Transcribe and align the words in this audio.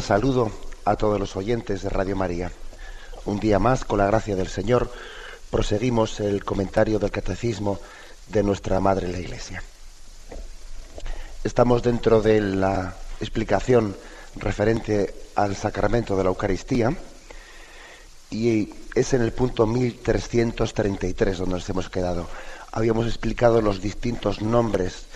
Saludo 0.00 0.50
a 0.84 0.96
todos 0.96 1.18
los 1.18 1.36
oyentes 1.36 1.82
de 1.82 1.88
Radio 1.88 2.16
María. 2.16 2.52
Un 3.24 3.40
día 3.40 3.58
más, 3.58 3.84
con 3.84 3.98
la 3.98 4.06
gracia 4.06 4.36
del 4.36 4.48
Señor, 4.48 4.90
proseguimos 5.50 6.20
el 6.20 6.44
comentario 6.44 6.98
del 6.98 7.10
catecismo 7.10 7.80
de 8.28 8.42
nuestra 8.42 8.80
Madre 8.80 9.08
la 9.08 9.18
Iglesia. 9.18 9.62
Estamos 11.44 11.82
dentro 11.82 12.20
de 12.20 12.40
la 12.40 12.94
explicación 13.20 13.96
referente 14.36 15.14
al 15.34 15.56
sacramento 15.56 16.16
de 16.16 16.24
la 16.24 16.30
Eucaristía 16.30 16.96
y 18.30 18.74
es 18.94 19.14
en 19.14 19.22
el 19.22 19.32
punto 19.32 19.66
1333 19.66 21.38
donde 21.38 21.54
nos 21.54 21.68
hemos 21.68 21.88
quedado. 21.88 22.28
Habíamos 22.72 23.06
explicado 23.06 23.60
los 23.60 23.80
distintos 23.80 24.42
nombres 24.42 25.06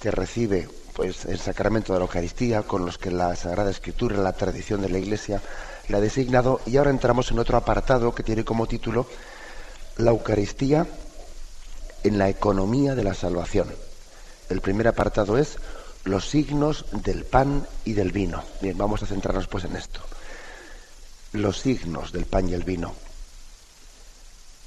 que 0.00 0.10
recibe 0.10 0.68
pues 0.98 1.26
el 1.26 1.38
sacramento 1.38 1.92
de 1.92 2.00
la 2.00 2.06
Eucaristía, 2.06 2.62
con 2.62 2.84
los 2.84 2.98
que 2.98 3.12
la 3.12 3.36
Sagrada 3.36 3.70
Escritura, 3.70 4.16
la 4.16 4.32
tradición 4.32 4.82
de 4.82 4.88
la 4.88 4.98
Iglesia, 4.98 5.40
la 5.86 5.98
ha 5.98 6.00
designado, 6.00 6.60
y 6.66 6.76
ahora 6.76 6.90
entramos 6.90 7.30
en 7.30 7.38
otro 7.38 7.56
apartado 7.56 8.12
que 8.12 8.24
tiene 8.24 8.44
como 8.44 8.66
título 8.66 9.06
La 9.96 10.10
Eucaristía 10.10 10.88
en 12.02 12.18
la 12.18 12.28
economía 12.28 12.96
de 12.96 13.04
la 13.04 13.14
salvación. 13.14 13.72
El 14.48 14.60
primer 14.60 14.88
apartado 14.88 15.38
es 15.38 15.58
los 16.02 16.28
signos 16.28 16.84
del 16.90 17.24
pan 17.24 17.64
y 17.84 17.92
del 17.92 18.10
vino. 18.10 18.42
Bien, 18.60 18.76
vamos 18.76 19.00
a 19.04 19.06
centrarnos 19.06 19.46
pues 19.46 19.62
en 19.66 19.76
esto. 19.76 20.00
Los 21.32 21.60
signos 21.60 22.10
del 22.10 22.24
pan 22.24 22.48
y 22.48 22.54
el 22.54 22.64
vino. 22.64 22.92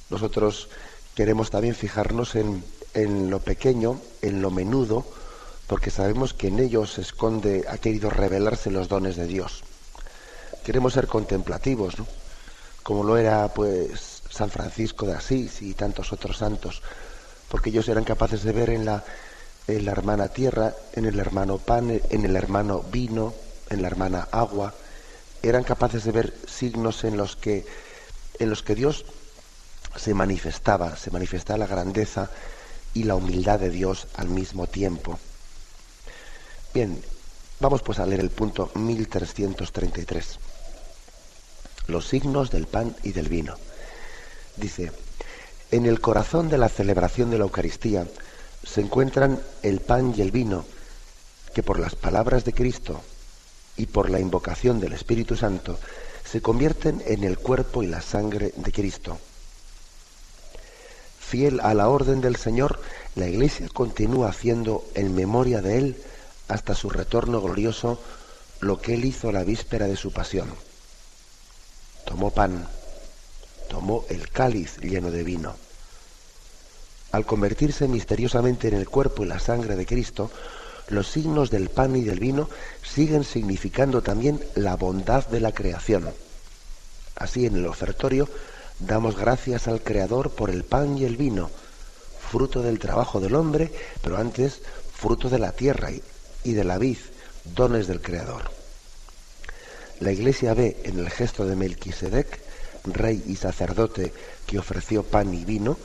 Nosotros 0.09 0.69
queremos 1.13 1.49
también 1.49 1.75
fijarnos 1.75 2.35
en, 2.35 2.63
en 2.93 3.29
lo 3.29 3.39
pequeño, 3.39 3.99
en 4.21 4.41
lo 4.41 4.49
menudo, 4.49 5.05
porque 5.71 5.89
sabemos 5.89 6.33
que 6.33 6.49
en 6.49 6.59
ellos 6.59 6.91
se 6.91 7.01
esconde, 7.01 7.63
ha 7.69 7.77
querido 7.77 8.09
revelarse 8.09 8.69
los 8.69 8.89
dones 8.89 9.15
de 9.15 9.25
Dios. 9.25 9.63
Queremos 10.65 10.91
ser 10.91 11.07
contemplativos, 11.07 11.97
¿no? 11.97 12.05
como 12.83 13.05
lo 13.05 13.15
era 13.15 13.47
pues 13.53 14.21
San 14.29 14.49
Francisco 14.49 15.05
de 15.05 15.13
Asís 15.13 15.61
y 15.61 15.73
tantos 15.73 16.11
otros 16.11 16.39
santos, 16.39 16.81
porque 17.47 17.69
ellos 17.69 17.87
eran 17.87 18.03
capaces 18.03 18.43
de 18.43 18.51
ver 18.51 18.69
en 18.69 18.83
la, 18.83 19.05
en 19.65 19.85
la 19.85 19.93
hermana 19.93 20.27
tierra, 20.27 20.73
en 20.91 21.05
el 21.05 21.17
hermano 21.17 21.57
pan, 21.57 22.01
en 22.09 22.25
el 22.25 22.35
hermano 22.35 22.83
vino, 22.91 23.33
en 23.69 23.81
la 23.81 23.87
hermana 23.87 24.27
agua, 24.29 24.73
eran 25.41 25.63
capaces 25.63 26.03
de 26.03 26.11
ver 26.11 26.33
signos 26.47 27.05
en 27.05 27.15
los 27.15 27.37
que, 27.37 27.65
en 28.39 28.49
los 28.49 28.61
que 28.61 28.75
Dios 28.75 29.05
se 29.95 30.13
manifestaba, 30.13 30.97
se 30.97 31.11
manifestaba 31.11 31.59
la 31.59 31.67
grandeza 31.67 32.29
y 32.93 33.03
la 33.03 33.15
humildad 33.15 33.57
de 33.57 33.69
Dios 33.69 34.09
al 34.17 34.27
mismo 34.27 34.67
tiempo. 34.67 35.17
Bien, 36.73 37.03
vamos 37.59 37.81
pues 37.81 37.99
a 37.99 38.05
leer 38.05 38.21
el 38.21 38.29
punto 38.29 38.71
1333. 38.75 40.39
Los 41.87 42.07
signos 42.07 42.49
del 42.49 42.65
pan 42.65 42.95
y 43.03 43.11
del 43.11 43.27
vino. 43.27 43.55
Dice, 44.55 44.93
en 45.71 45.85
el 45.85 45.99
corazón 45.99 46.47
de 46.47 46.57
la 46.57 46.69
celebración 46.69 47.29
de 47.29 47.39
la 47.39 47.43
Eucaristía 47.43 48.07
se 48.63 48.79
encuentran 48.79 49.41
el 49.63 49.81
pan 49.81 50.13
y 50.15 50.21
el 50.21 50.31
vino, 50.31 50.63
que 51.53 51.61
por 51.61 51.77
las 51.77 51.95
palabras 51.95 52.45
de 52.45 52.53
Cristo 52.53 53.01
y 53.75 53.87
por 53.87 54.09
la 54.09 54.21
invocación 54.21 54.79
del 54.79 54.93
Espíritu 54.93 55.35
Santo 55.35 55.77
se 56.23 56.41
convierten 56.41 57.03
en 57.05 57.25
el 57.25 57.37
cuerpo 57.37 57.83
y 57.83 57.87
la 57.87 58.01
sangre 58.01 58.53
de 58.55 58.71
Cristo. 58.71 59.17
Fiel 61.19 61.59
a 61.59 61.73
la 61.73 61.89
orden 61.89 62.21
del 62.21 62.37
Señor, 62.37 62.79
la 63.15 63.27
Iglesia 63.27 63.67
continúa 63.73 64.29
haciendo 64.29 64.85
en 64.95 65.13
memoria 65.15 65.61
de 65.61 65.77
Él 65.77 65.97
hasta 66.51 66.75
su 66.75 66.89
retorno 66.89 67.41
glorioso 67.41 67.99
lo 68.59 68.81
que 68.81 68.95
él 68.95 69.05
hizo 69.05 69.31
la 69.31 69.43
víspera 69.43 69.87
de 69.87 69.95
su 69.95 70.11
pasión. 70.11 70.49
Tomó 72.05 72.31
pan, 72.31 72.67
tomó 73.69 74.05
el 74.09 74.29
cáliz 74.29 74.77
lleno 74.79 75.11
de 75.11 75.23
vino. 75.23 75.55
Al 77.13 77.25
convertirse 77.25 77.87
misteriosamente 77.87 78.67
en 78.67 78.75
el 78.75 78.89
cuerpo 78.89 79.23
y 79.23 79.27
la 79.27 79.39
sangre 79.39 79.75
de 79.75 79.85
Cristo, 79.85 80.29
los 80.89 81.07
signos 81.07 81.49
del 81.51 81.69
pan 81.69 81.95
y 81.95 82.03
del 82.03 82.19
vino 82.19 82.49
siguen 82.83 83.23
significando 83.23 84.01
también 84.01 84.43
la 84.55 84.75
bondad 84.75 85.25
de 85.27 85.39
la 85.39 85.53
creación. 85.53 86.11
Así 87.15 87.45
en 87.45 87.55
el 87.55 87.65
ofertorio 87.65 88.27
damos 88.79 89.17
gracias 89.17 89.67
al 89.67 89.81
Creador 89.81 90.31
por 90.31 90.49
el 90.49 90.65
pan 90.65 90.97
y 90.97 91.05
el 91.05 91.15
vino, 91.15 91.49
fruto 92.29 92.61
del 92.61 92.79
trabajo 92.79 93.21
del 93.21 93.35
hombre, 93.35 93.71
pero 94.01 94.17
antes 94.17 94.61
fruto 94.93 95.29
de 95.29 95.39
la 95.39 95.53
tierra 95.53 95.91
y 95.91 96.01
de 96.43 96.63
la 96.63 96.77
vid, 96.77 96.97
dones 97.45 97.87
del 97.87 98.01
Creador. 98.01 98.51
La 99.99 100.11
Iglesia 100.11 100.53
ve 100.53 100.81
en 100.83 100.99
el 100.99 101.09
gesto 101.09 101.45
de 101.45 101.55
Melquisedec, 101.55 102.39
rey 102.85 103.23
y 103.27 103.35
sacerdote 103.35 104.11
que 104.47 104.57
ofreció 104.57 105.03
pan 105.03 105.33
y 105.33 105.45
vino, 105.45 105.77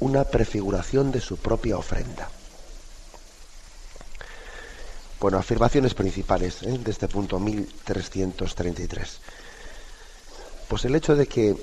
una 0.00 0.24
prefiguración 0.24 1.10
de 1.10 1.20
su 1.20 1.36
propia 1.36 1.76
ofrenda. 1.76 2.30
Bueno, 5.18 5.38
afirmaciones 5.38 5.94
principales 5.94 6.62
¿eh? 6.62 6.78
de 6.78 6.90
este 6.90 7.08
punto 7.08 7.40
1333. 7.40 9.20
Pues 10.68 10.84
el 10.84 10.94
hecho 10.94 11.16
de 11.16 11.26
que 11.26 11.56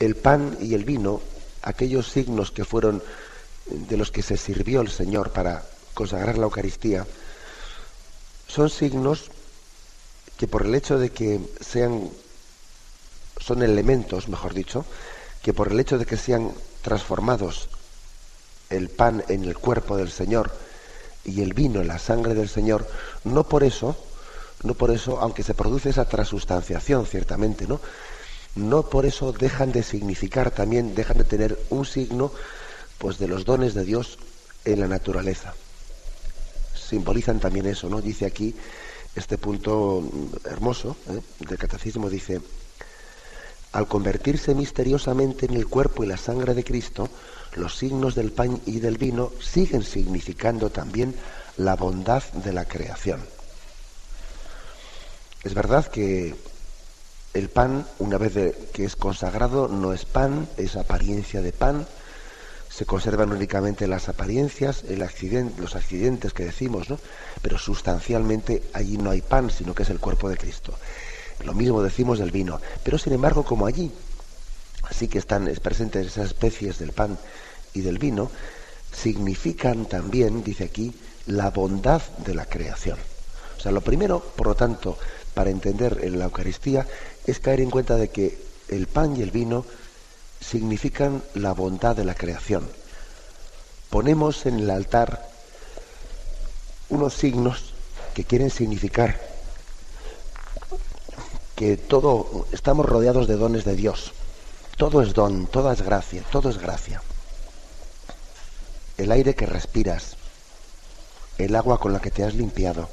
el 0.00 0.16
pan 0.16 0.58
y 0.60 0.74
el 0.74 0.84
vino, 0.84 1.20
aquellos 1.62 2.08
signos 2.10 2.50
que 2.50 2.64
fueron 2.64 3.02
de 3.66 3.96
los 3.96 4.10
que 4.10 4.22
se 4.22 4.36
sirvió 4.36 4.80
el 4.80 4.90
Señor 4.90 5.32
para 5.32 5.64
consagrar 5.94 6.36
la 6.36 6.44
Eucaristía, 6.44 7.06
son 8.48 8.70
signos 8.70 9.30
que 10.36 10.46
por 10.46 10.66
el 10.66 10.74
hecho 10.74 10.98
de 10.98 11.10
que 11.10 11.40
sean, 11.60 12.10
son 13.38 13.62
elementos, 13.62 14.28
mejor 14.28 14.54
dicho, 14.54 14.84
que 15.42 15.54
por 15.54 15.72
el 15.72 15.80
hecho 15.80 15.98
de 15.98 16.06
que 16.06 16.16
sean 16.16 16.52
transformados 16.82 17.68
el 18.70 18.88
pan 18.90 19.24
en 19.28 19.44
el 19.44 19.56
cuerpo 19.56 19.96
del 19.96 20.10
Señor 20.10 20.52
y 21.24 21.42
el 21.42 21.54
vino 21.54 21.80
en 21.80 21.88
la 21.88 21.98
sangre 21.98 22.34
del 22.34 22.48
Señor, 22.48 22.86
no 23.24 23.44
por 23.44 23.64
eso, 23.64 23.96
no 24.62 24.74
por 24.74 24.90
eso, 24.90 25.20
aunque 25.20 25.42
se 25.42 25.54
produce 25.54 25.90
esa 25.90 26.08
transustanciación, 26.08 27.06
ciertamente, 27.06 27.66
¿no? 27.66 27.80
No 28.54 28.84
por 28.84 29.06
eso 29.06 29.32
dejan 29.32 29.72
de 29.72 29.82
significar 29.82 30.50
también, 30.50 30.94
dejan 30.94 31.18
de 31.18 31.24
tener 31.24 31.58
un 31.70 31.84
signo, 31.84 32.32
pues, 32.98 33.18
de 33.18 33.28
los 33.28 33.44
dones 33.44 33.74
de 33.74 33.84
Dios 33.84 34.18
en 34.64 34.80
la 34.80 34.88
naturaleza 34.88 35.54
simbolizan 36.86 37.40
también 37.40 37.66
eso, 37.66 37.88
¿no? 37.88 38.00
Dice 38.00 38.26
aquí 38.26 38.54
este 39.14 39.38
punto 39.38 40.02
hermoso 40.44 40.96
¿eh? 41.08 41.20
del 41.40 41.58
catecismo, 41.58 42.08
dice, 42.10 42.40
al 43.72 43.88
convertirse 43.88 44.54
misteriosamente 44.54 45.46
en 45.46 45.54
el 45.54 45.66
cuerpo 45.66 46.04
y 46.04 46.06
la 46.06 46.16
sangre 46.16 46.54
de 46.54 46.64
Cristo, 46.64 47.08
los 47.54 47.76
signos 47.76 48.14
del 48.14 48.32
pan 48.32 48.60
y 48.66 48.80
del 48.80 48.98
vino 48.98 49.32
siguen 49.40 49.82
significando 49.82 50.70
también 50.70 51.14
la 51.56 51.74
bondad 51.76 52.22
de 52.44 52.52
la 52.52 52.66
creación. 52.66 53.20
Es 55.42 55.54
verdad 55.54 55.86
que 55.86 56.34
el 57.34 57.48
pan, 57.48 57.86
una 57.98 58.18
vez 58.18 58.54
que 58.72 58.84
es 58.84 58.96
consagrado, 58.96 59.68
no 59.68 59.92
es 59.92 60.04
pan, 60.04 60.48
es 60.56 60.76
apariencia 60.76 61.40
de 61.40 61.52
pan, 61.52 61.86
se 62.76 62.84
conservan 62.84 63.32
únicamente 63.32 63.86
las 63.86 64.10
apariencias, 64.10 64.84
el 64.86 65.00
accidente, 65.00 65.62
los 65.62 65.76
accidentes 65.76 66.34
que 66.34 66.44
decimos, 66.44 66.90
¿no? 66.90 66.98
Pero 67.40 67.56
sustancialmente 67.56 68.64
allí 68.74 68.98
no 68.98 69.10
hay 69.10 69.22
pan, 69.22 69.50
sino 69.50 69.74
que 69.74 69.84
es 69.84 69.88
el 69.88 69.98
cuerpo 69.98 70.28
de 70.28 70.36
Cristo. 70.36 70.74
Lo 71.42 71.54
mismo 71.54 71.82
decimos 71.82 72.18
del 72.18 72.32
vino. 72.32 72.60
Pero 72.84 72.98
sin 72.98 73.14
embargo, 73.14 73.44
como 73.44 73.66
allí 73.66 73.90
sí 74.90 75.08
que 75.08 75.16
están 75.16 75.50
presentes 75.62 76.06
esas 76.06 76.26
especies 76.26 76.78
del 76.78 76.92
pan 76.92 77.16
y 77.72 77.80
del 77.80 77.98
vino, 77.98 78.30
significan 78.92 79.86
también, 79.86 80.44
dice 80.44 80.64
aquí, 80.64 80.94
la 81.24 81.50
bondad 81.50 82.02
de 82.26 82.34
la 82.34 82.44
creación. 82.44 82.98
O 83.56 83.60
sea, 83.60 83.72
lo 83.72 83.80
primero, 83.80 84.20
por 84.20 84.48
lo 84.48 84.54
tanto, 84.54 84.98
para 85.32 85.48
entender 85.48 86.00
en 86.02 86.18
la 86.18 86.26
Eucaristía 86.26 86.86
es 87.26 87.40
caer 87.40 87.60
en 87.60 87.70
cuenta 87.70 87.96
de 87.96 88.10
que 88.10 88.38
el 88.68 88.86
pan 88.86 89.16
y 89.16 89.22
el 89.22 89.30
vino 89.30 89.64
significan 90.48 91.22
la 91.34 91.52
bondad 91.52 91.96
de 91.96 92.04
la 92.04 92.14
creación. 92.14 92.68
Ponemos 93.90 94.46
en 94.46 94.60
el 94.60 94.70
altar 94.70 95.28
unos 96.88 97.14
signos 97.14 97.74
que 98.14 98.24
quieren 98.24 98.50
significar 98.50 99.20
que 101.56 101.76
todo 101.76 102.46
estamos 102.52 102.86
rodeados 102.86 103.26
de 103.26 103.36
dones 103.36 103.64
de 103.64 103.74
Dios. 103.74 104.12
Todo 104.76 105.02
es 105.02 105.14
don, 105.14 105.46
toda 105.46 105.72
es 105.72 105.82
gracia, 105.82 106.22
todo 106.30 106.50
es 106.50 106.58
gracia. 106.58 107.02
El 108.98 109.10
aire 109.10 109.34
que 109.34 109.46
respiras, 109.46 110.16
el 111.38 111.56
agua 111.56 111.80
con 111.80 111.92
la 111.92 112.00
que 112.00 112.10
te 112.10 112.24
has 112.24 112.34
limpiado 112.34 112.88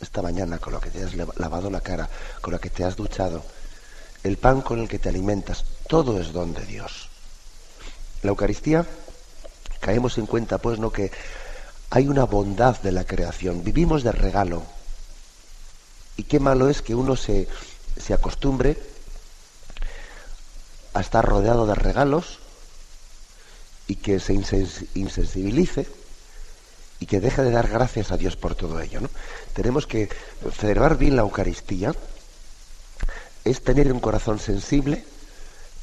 esta 0.00 0.22
mañana, 0.22 0.58
con 0.58 0.72
la 0.72 0.80
que 0.80 0.90
te 0.90 1.02
has 1.02 1.14
lavado 1.14 1.70
la 1.70 1.80
cara, 1.80 2.08
con 2.40 2.52
la 2.52 2.58
que 2.58 2.70
te 2.70 2.84
has 2.84 2.96
duchado, 2.96 3.42
el 4.22 4.36
pan 4.36 4.60
con 4.60 4.80
el 4.80 4.88
que 4.88 4.98
te 4.98 5.08
alimentas, 5.08 5.64
todo 5.88 6.20
es 6.20 6.32
don 6.32 6.54
de 6.54 6.66
Dios. 6.66 7.08
La 8.22 8.30
Eucaristía, 8.30 8.86
caemos 9.80 10.18
en 10.18 10.26
cuenta, 10.26 10.58
pues, 10.58 10.78
no 10.78 10.92
que 10.92 11.10
hay 11.90 12.06
una 12.08 12.24
bondad 12.24 12.80
de 12.80 12.92
la 12.92 13.04
creación, 13.04 13.64
vivimos 13.64 14.02
de 14.02 14.12
regalo. 14.12 14.62
Y 16.16 16.24
qué 16.24 16.38
malo 16.38 16.68
es 16.68 16.82
que 16.82 16.94
uno 16.94 17.16
se, 17.16 17.48
se 17.96 18.12
acostumbre 18.12 18.76
a 20.92 21.00
estar 21.00 21.24
rodeado 21.24 21.66
de 21.66 21.74
regalos 21.74 22.40
y 23.86 23.96
que 23.96 24.20
se 24.20 24.34
insensibilice 24.34 25.86
y 27.00 27.06
que 27.06 27.20
deje 27.20 27.42
de 27.42 27.50
dar 27.50 27.68
gracias 27.68 28.12
a 28.12 28.16
Dios 28.16 28.36
por 28.36 28.54
todo 28.54 28.80
ello. 28.80 29.00
¿no? 29.00 29.10
Tenemos 29.54 29.86
que 29.86 30.08
celebrar 30.52 30.98
bien 30.98 31.16
la 31.16 31.22
Eucaristía, 31.22 31.94
es 33.44 33.62
tener 33.62 33.92
un 33.92 34.00
corazón 34.00 34.38
sensible 34.38 35.04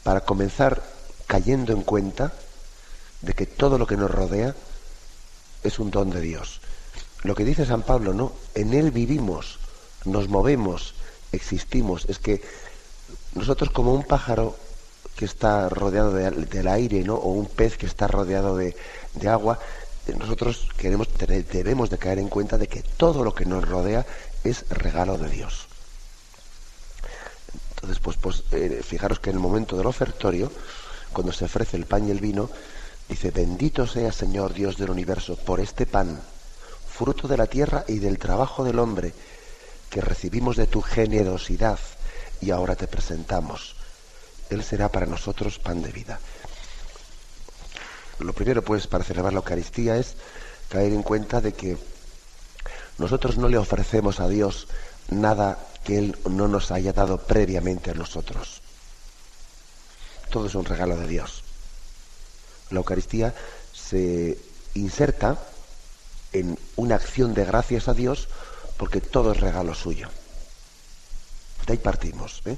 para 0.03 0.21
comenzar 0.21 0.83
cayendo 1.27 1.73
en 1.73 1.83
cuenta 1.83 2.33
de 3.21 3.33
que 3.33 3.45
todo 3.45 3.77
lo 3.77 3.87
que 3.87 3.97
nos 3.97 4.11
rodea 4.11 4.55
es 5.63 5.79
un 5.79 5.91
don 5.91 6.09
de 6.09 6.21
Dios. 6.21 6.61
Lo 7.23 7.35
que 7.35 7.45
dice 7.45 7.65
San 7.65 7.81
Pablo, 7.81 8.13
¿no? 8.13 8.33
En 8.55 8.73
Él 8.73 8.91
vivimos, 8.91 9.59
nos 10.05 10.29
movemos, 10.29 10.93
existimos. 11.31 12.05
Es 12.07 12.19
que 12.19 12.41
nosotros 13.33 13.71
como 13.71 13.93
un 13.93 14.03
pájaro 14.03 14.55
que 15.15 15.25
está 15.25 15.67
rodeado 15.67 16.13
del 16.13 16.67
aire, 16.67 17.03
¿no? 17.03 17.15
O 17.15 17.31
un 17.31 17.47
pez 17.47 17.77
que 17.77 17.87
está 17.87 18.07
rodeado 18.07 18.55
de, 18.55 18.75
agua, 19.27 19.59
nosotros 20.17 20.69
queremos, 20.77 21.09
debemos 21.51 21.89
de 21.89 21.97
caer 21.97 22.19
en 22.19 22.29
cuenta 22.29 22.57
de 22.57 22.67
que 22.67 22.83
todo 22.83 23.23
lo 23.23 23.33
que 23.33 23.45
nos 23.45 23.67
rodea 23.67 24.05
es 24.43 24.65
regalo 24.69 25.17
de 25.17 25.29
Dios. 25.29 25.66
Entonces, 27.87 28.03
pues, 28.03 28.17
pues 28.17 28.43
eh, 28.51 28.81
fijaros 28.83 29.19
que 29.19 29.29
en 29.29 29.37
el 29.37 29.41
momento 29.41 29.77
del 29.77 29.87
ofertorio, 29.87 30.51
cuando 31.13 31.31
se 31.31 31.45
ofrece 31.45 31.77
el 31.77 31.85
pan 31.85 32.05
y 32.05 32.11
el 32.11 32.19
vino, 32.19 32.49
dice, 33.07 33.31
bendito 33.31 33.87
sea 33.87 34.11
Señor 34.11 34.53
Dios 34.53 34.75
del 34.75 34.89
universo 34.89 35.37
por 35.37 35.61
este 35.61 35.85
pan, 35.85 36.19
fruto 36.89 37.29
de 37.29 37.37
la 37.37 37.45
tierra 37.45 37.85
y 37.87 37.99
del 37.99 38.19
trabajo 38.19 38.65
del 38.65 38.79
hombre, 38.79 39.13
que 39.89 40.01
recibimos 40.01 40.57
de 40.57 40.67
tu 40.67 40.81
generosidad 40.81 41.79
y 42.41 42.51
ahora 42.51 42.75
te 42.75 42.87
presentamos. 42.87 43.77
Él 44.49 44.65
será 44.65 44.89
para 44.89 45.05
nosotros 45.05 45.57
pan 45.57 45.81
de 45.81 45.93
vida. 45.93 46.19
Lo 48.19 48.33
primero, 48.33 48.63
pues, 48.63 48.85
para 48.87 49.05
celebrar 49.05 49.31
la 49.31 49.39
Eucaristía 49.39 49.95
es 49.95 50.17
caer 50.67 50.91
en 50.91 51.03
cuenta 51.03 51.39
de 51.39 51.53
que 51.53 51.77
nosotros 52.97 53.37
no 53.37 53.47
le 53.47 53.57
ofrecemos 53.57 54.19
a 54.19 54.27
Dios 54.27 54.67
nada 55.09 55.57
que 55.87 55.97
Él 55.97 56.17
no 56.29 56.49
nos 56.49 56.71
haya 56.71 56.91
dado 56.91 57.17
previamente 57.17 57.91
a 57.91 57.93
nosotros. 57.93 58.61
Todo 60.29 60.47
es 60.47 60.55
un 60.55 60.65
regalo 60.65 60.97
de 60.97 61.07
Dios. 61.07 61.43
La 62.71 62.79
Eucaristía 62.79 63.33
se 63.71 64.37
inserta 64.73 65.37
en 66.33 66.59
una 66.75 66.95
acción 66.95 67.33
de 67.33 67.45
gracias 67.45 67.87
a 67.87 67.93
Dios 67.93 68.27
porque 68.75 68.99
todo 68.99 69.31
es 69.31 69.39
regalo 69.39 69.73
suyo. 69.73 70.09
De 71.65 71.71
ahí 71.71 71.79
partimos. 71.79 72.41
¿eh? 72.43 72.57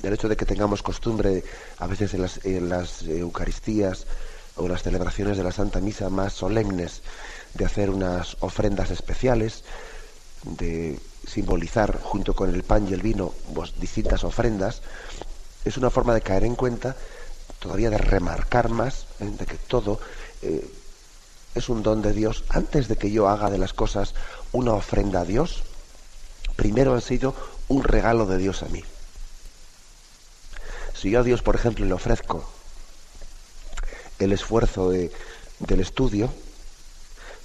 Del 0.00 0.14
hecho 0.14 0.28
de 0.28 0.36
que 0.36 0.46
tengamos 0.46 0.80
costumbre, 0.84 1.42
a 1.78 1.88
veces 1.88 2.14
en 2.14 2.22
las, 2.22 2.44
en 2.44 2.68
las 2.68 3.02
Eucaristías 3.02 4.06
o 4.54 4.68
las 4.68 4.84
celebraciones 4.84 5.38
de 5.38 5.42
la 5.42 5.50
Santa 5.50 5.80
Misa 5.80 6.08
más 6.08 6.34
solemnes, 6.34 7.02
de 7.54 7.64
hacer 7.64 7.90
unas 7.90 8.36
ofrendas 8.38 8.92
especiales, 8.92 9.64
de 10.44 11.00
simbolizar 11.28 12.00
junto 12.02 12.34
con 12.34 12.54
el 12.54 12.62
pan 12.62 12.88
y 12.88 12.94
el 12.94 13.02
vino 13.02 13.32
pues, 13.54 13.78
distintas 13.78 14.24
ofrendas, 14.24 14.82
es 15.64 15.76
una 15.76 15.90
forma 15.90 16.14
de 16.14 16.22
caer 16.22 16.44
en 16.44 16.56
cuenta, 16.56 16.96
todavía 17.58 17.90
de 17.90 17.98
remarcar 17.98 18.68
más, 18.68 19.06
¿eh? 19.20 19.26
de 19.26 19.46
que 19.46 19.56
todo 19.56 20.00
eh, 20.42 20.68
es 21.54 21.68
un 21.68 21.82
don 21.82 22.02
de 22.02 22.12
Dios. 22.12 22.44
Antes 22.48 22.88
de 22.88 22.96
que 22.96 23.10
yo 23.10 23.28
haga 23.28 23.50
de 23.50 23.58
las 23.58 23.72
cosas 23.72 24.14
una 24.52 24.72
ofrenda 24.72 25.20
a 25.20 25.24
Dios, 25.24 25.62
primero 26.56 26.94
ha 26.94 27.00
sido 27.00 27.34
un 27.68 27.84
regalo 27.84 28.26
de 28.26 28.38
Dios 28.38 28.62
a 28.62 28.66
mí. 28.66 28.82
Si 30.94 31.10
yo 31.10 31.20
a 31.20 31.22
Dios, 31.22 31.42
por 31.42 31.54
ejemplo, 31.54 31.84
le 31.84 31.92
ofrezco 31.92 32.48
el 34.18 34.32
esfuerzo 34.32 34.90
de, 34.90 35.12
del 35.60 35.80
estudio, 35.80 36.32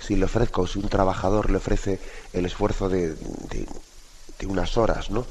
si 0.05 0.15
le 0.15 0.25
ofrezco, 0.25 0.67
si 0.67 0.79
un 0.79 0.89
trabajador 0.89 1.49
le 1.49 1.57
ofrece 1.57 1.99
el 2.33 2.45
esfuerzo 2.45 2.89
de, 2.89 3.15
unas 4.45 4.77
horas, 4.77 5.09
¿no? 5.09 5.25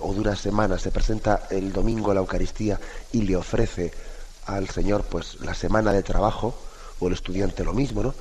o 0.00 0.14
de 0.14 0.20
una 0.20 0.36
semana, 0.36 0.78
se 0.78 0.92
presenta 0.92 1.46
el 1.50 1.72
domingo 1.72 2.12
a 2.12 2.14
la 2.14 2.20
Eucaristía 2.20 2.78
y 3.12 3.22
le 3.22 3.36
ofrece 3.36 3.92
al 4.46 4.68
Señor 4.68 5.04
pues 5.04 5.40
la 5.40 5.54
semana 5.54 5.92
de 5.92 6.02
trabajo, 6.02 6.54
o 7.00 7.08
el 7.08 7.14
estudiante 7.14 7.64
lo 7.64 7.74
mismo, 7.74 8.02
¿no? 8.02 8.14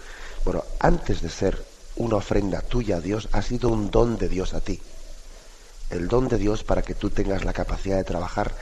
Bueno, 0.44 0.63
antes 0.79 1.21
de 1.21 1.29
ser 1.29 1.63
una 1.96 2.17
ofrenda 2.17 2.62
tuya 2.62 2.98
a 2.98 3.01
Dios, 3.01 3.27
ha 3.31 3.41
sido 3.41 3.69
un 3.69 3.89
don 3.89 4.17
de 4.17 4.29
Dios 4.29 4.53
a 4.53 4.62
ti. 4.62 4.81
El 5.89 6.07
don 6.07 6.27
de 6.27 6.38
Dios 6.38 6.63
para 6.63 6.81
que 6.81 6.93
tú 6.93 7.10
tengas 7.10 7.43
la 7.43 7.53
capacidad 7.53 7.98
de 7.98 8.03
trabajar, 8.03 8.53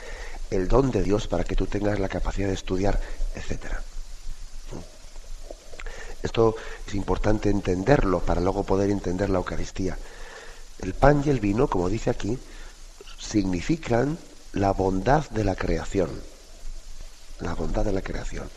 el 0.51 0.67
don 0.67 0.91
de 0.91 1.03
Dios 1.03 1.27
para 1.27 1.43
que 1.43 1.55
tú 1.55 1.65
tengas 1.65 1.99
la 1.99 2.09
capacidad 2.09 2.47
de 2.47 2.53
estudiar, 2.53 2.99
etcétera. 3.35 3.81
Esto 6.25 6.55
es 6.87 6.95
importante 6.95 7.51
entenderlo 7.51 8.19
para 8.19 8.41
luego 8.41 8.63
poder 8.63 8.89
entender 8.89 9.29
la 9.29 9.37
Eucaristía. 9.37 9.95
El 10.79 10.95
pan 10.95 11.21
y 11.23 11.29
el 11.29 11.39
vino, 11.39 11.67
como 11.67 11.87
dice 11.87 12.09
aquí, 12.09 12.39
significan 13.19 14.17
la 14.53 14.71
bondad 14.71 15.29
de 15.29 15.43
la 15.43 15.55
creación. 15.55 16.09
La 17.41 17.53
bondad 17.53 17.85
de 17.85 17.91
la 17.91 18.01
creación. 18.01 18.49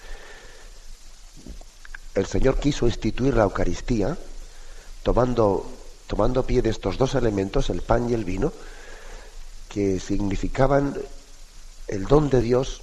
El 2.14 2.24
Señor 2.24 2.58
quiso 2.58 2.86
instituir 2.86 3.34
la 3.34 3.42
Eucaristía 3.42 4.16
tomando, 5.02 5.70
tomando 6.06 6.46
pie 6.46 6.62
de 6.62 6.70
estos 6.70 6.96
dos 6.96 7.14
elementos, 7.16 7.68
el 7.68 7.82
pan 7.82 8.08
y 8.08 8.14
el 8.14 8.24
vino, 8.24 8.50
que 9.68 10.00
significaban 10.00 10.98
el 11.86 12.06
don 12.06 12.30
de 12.30 12.40
Dios 12.40 12.80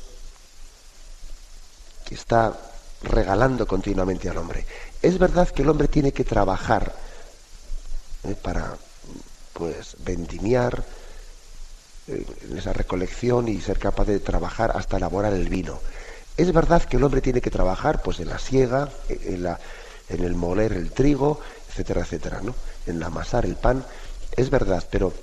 que 2.05 2.13
está 2.13 2.74
regalando 3.03 3.67
continuamente 3.67 4.29
al 4.29 4.37
hombre. 4.37 4.65
Es 5.01 5.17
verdad 5.17 5.49
que 5.49 5.61
el 5.61 5.69
hombre 5.69 5.87
tiene 5.87 6.11
que 6.11 6.23
trabajar 6.23 6.93
¿eh? 8.23 8.35
para 8.41 8.77
pues 9.53 9.95
vendimiar 9.99 10.83
eh, 12.07 12.25
esa 12.55 12.73
recolección 12.73 13.47
y 13.47 13.61
ser 13.61 13.79
capaz 13.79 14.05
de 14.05 14.19
trabajar 14.19 14.73
hasta 14.75 14.97
elaborar 14.97 15.33
el 15.33 15.49
vino. 15.49 15.79
Es 16.37 16.51
verdad 16.51 16.83
que 16.83 16.97
el 16.97 17.03
hombre 17.03 17.21
tiene 17.21 17.41
que 17.41 17.51
trabajar 17.51 18.01
pues 18.01 18.19
en 18.19 18.29
la 18.29 18.39
siega, 18.39 18.89
en, 19.07 19.43
la, 19.43 19.59
en 20.09 20.23
el 20.23 20.35
moler 20.35 20.73
el 20.73 20.91
trigo, 20.91 21.39
etcétera, 21.69 22.01
etcétera, 22.01 22.41
¿no? 22.41 22.53
En 22.87 23.01
amasar 23.01 23.45
el 23.45 23.55
pan. 23.55 23.85
Es 24.35 24.49
verdad, 24.49 24.83
pero 24.91 25.13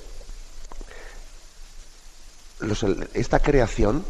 esta 3.13 3.41
creación 3.41 4.05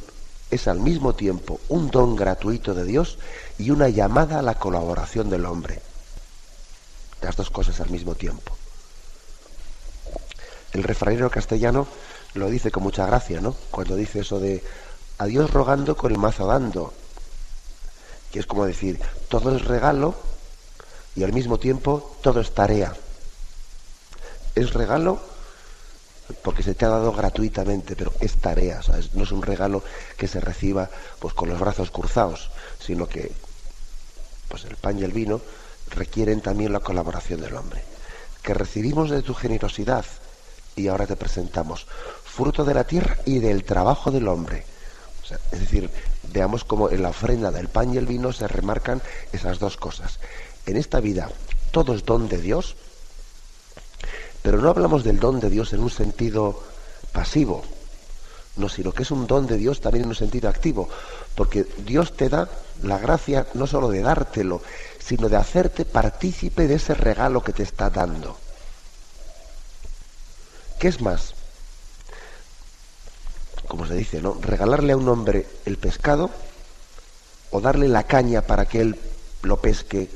es 0.53 0.69
al 0.69 0.81
mismo 0.81 1.15
tiempo 1.15 1.61
un 1.71 1.91
don 1.91 2.15
gratuito 2.15 2.75
de 2.75 2.85
Dios 2.85 3.19
y 3.59 3.71
una 3.71 3.89
llamada 3.89 4.39
a 4.39 4.43
la 4.43 4.55
colaboración 4.55 5.31
del 5.31 5.47
hombre. 5.47 5.81
Las 7.23 7.37
dos 7.37 7.49
cosas 7.49 7.81
al 7.81 7.89
mismo 7.89 8.15
tiempo. 8.15 8.55
El 10.73 10.83
refranero 10.83 11.31
castellano 11.31 11.87
lo 12.35 12.51
dice 12.51 12.71
con 12.71 12.83
mucha 12.83 13.07
gracia, 13.07 13.41
¿no? 13.41 13.57
Cuando 13.71 13.97
dice 13.97 14.21
eso 14.21 14.41
de 14.41 14.63
a 15.17 15.25
Dios 15.25 15.51
rogando 15.51 15.97
con 15.97 16.13
el 16.13 16.19
mazo 16.19 16.47
dando, 16.47 16.93
que 18.31 18.41
es 18.41 18.47
como 18.47 18.67
decir, 18.67 19.01
todo 19.29 19.57
es 19.57 19.65
regalo 19.65 20.15
y 21.17 21.25
al 21.25 21.33
mismo 21.33 21.59
tiempo 21.59 22.15
todo 22.23 22.41
es 22.41 22.53
tarea. 22.53 22.95
Es 24.55 24.75
regalo 24.75 25.19
porque 26.43 26.63
se 26.63 26.75
te 26.75 26.85
ha 26.85 26.89
dado 26.89 27.13
gratuitamente, 27.13 27.97
pero 27.97 28.13
es 28.21 28.37
tarea, 28.37 28.81
no 29.15 29.25
es 29.25 29.33
un 29.33 29.43
regalo 29.43 29.83
que 30.17 30.29
se 30.29 30.41
reciba 30.41 30.91
pues 31.19 31.35
con 31.35 31.49
los 31.49 31.59
brazos 31.59 31.91
cruzados, 31.91 32.51
sino 32.79 33.09
que 33.09 33.33
pues 34.49 34.65
el 34.65 34.77
pan 34.77 34.99
y 34.99 35.05
el 35.05 35.13
vino 35.13 35.41
requieren 35.91 36.41
también 36.41 36.73
la 36.73 36.81
colaboración 36.81 37.41
del 37.41 37.57
hombre. 37.57 37.83
Que 38.43 38.55
recibimos 38.55 39.11
de 39.11 39.23
tu 39.23 39.35
generosidad 39.35 40.05
y 40.77 40.89
ahora 40.89 41.07
te 41.07 41.17
presentamos 41.17 41.87
fruto 42.25 42.65
de 42.65 42.75
la 42.75 42.85
tierra 42.85 43.19
y 43.25 43.39
del 43.39 43.65
trabajo 43.65 44.11
del 44.11 44.29
hombre. 44.29 44.65
es 45.53 45.61
decir, 45.61 45.91
veamos 46.33 46.65
cómo 46.65 46.91
en 46.91 47.03
la 47.03 47.11
ofrenda 47.11 47.51
del 47.51 47.69
pan 47.69 47.95
y 47.95 47.99
el 47.99 48.07
vino 48.07 48.33
se 48.33 48.49
remarcan 48.49 49.03
esas 49.33 49.59
dos 49.59 49.77
cosas. 49.77 50.19
En 50.67 50.77
esta 50.77 51.01
vida 51.01 51.31
todo 51.71 51.95
es 51.95 52.05
don 52.05 52.29
de 52.29 52.39
Dios, 52.39 52.77
pero 54.43 54.59
no 54.59 54.69
hablamos 54.69 55.05
del 55.05 55.21
don 55.21 55.41
de 55.41 55.51
Dios 55.51 55.73
en 55.73 55.81
un 55.81 55.91
sentido 55.91 56.63
pasivo, 57.13 57.63
no, 58.57 58.69
sino 58.69 58.93
que 58.93 59.05
es 59.05 59.11
un 59.11 59.27
don 59.27 59.47
de 59.47 59.57
Dios 59.57 59.81
también 59.81 60.05
en 60.05 60.11
un 60.11 60.15
sentido 60.15 60.49
activo, 60.49 60.89
porque 61.35 61.67
Dios 61.79 62.17
te 62.17 62.29
da 62.29 62.49
la 62.83 62.99
gracia 62.99 63.47
no 63.55 63.67
solo 63.67 63.89
de 63.89 64.03
dártelo, 64.03 64.61
sino 64.99 65.29
de 65.29 65.37
hacerte 65.37 65.85
partícipe 65.85 66.67
de 66.67 66.75
ese 66.75 66.95
regalo 66.95 67.43
que 67.43 67.53
te 67.53 67.63
está 67.63 67.89
dando. 67.89 68.37
¿Qué 70.79 70.89
es 70.89 71.01
más? 71.01 71.35
Como 73.69 73.87
se 73.87 73.95
dice, 73.95 74.21
¿no? 74.21 74.37
Regalarle 74.41 74.93
a 74.93 74.97
un 74.97 75.09
hombre 75.09 75.47
el 75.65 75.79
pescado 75.79 76.31
o 77.53 77.61
darle 77.61 77.89
la 77.89 78.03
caña 78.03 78.43
para 78.43 78.67
que 78.67 78.81
él 78.81 78.99
lo 79.43 79.61
pesque. 79.61 80.11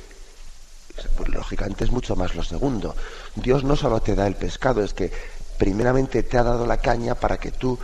Pues, 1.16 1.28
lógicamente 1.28 1.84
es 1.84 1.90
mucho 1.90 2.16
más 2.16 2.34
lo 2.34 2.42
segundo. 2.42 2.94
Dios 3.34 3.64
no 3.64 3.76
solo 3.76 4.00
te 4.00 4.14
da 4.14 4.26
el 4.26 4.36
pescado, 4.36 4.82
es 4.82 4.94
que 4.94 5.12
primeramente 5.58 6.22
te 6.22 6.38
ha 6.38 6.42
dado 6.42 6.66
la 6.66 6.78
caña 6.78 7.14
para 7.14 7.38
que 7.38 7.52
tú 7.52 7.78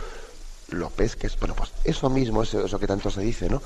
lo 0.69 0.89
pesques. 0.89 1.37
Bueno, 1.39 1.55
pues 1.55 1.71
eso 1.83 2.09
mismo 2.09 2.43
es 2.43 2.53
eso 2.53 2.79
que 2.79 2.87
tanto 2.87 3.09
se 3.09 3.21
dice, 3.21 3.49
¿no? 3.49 3.61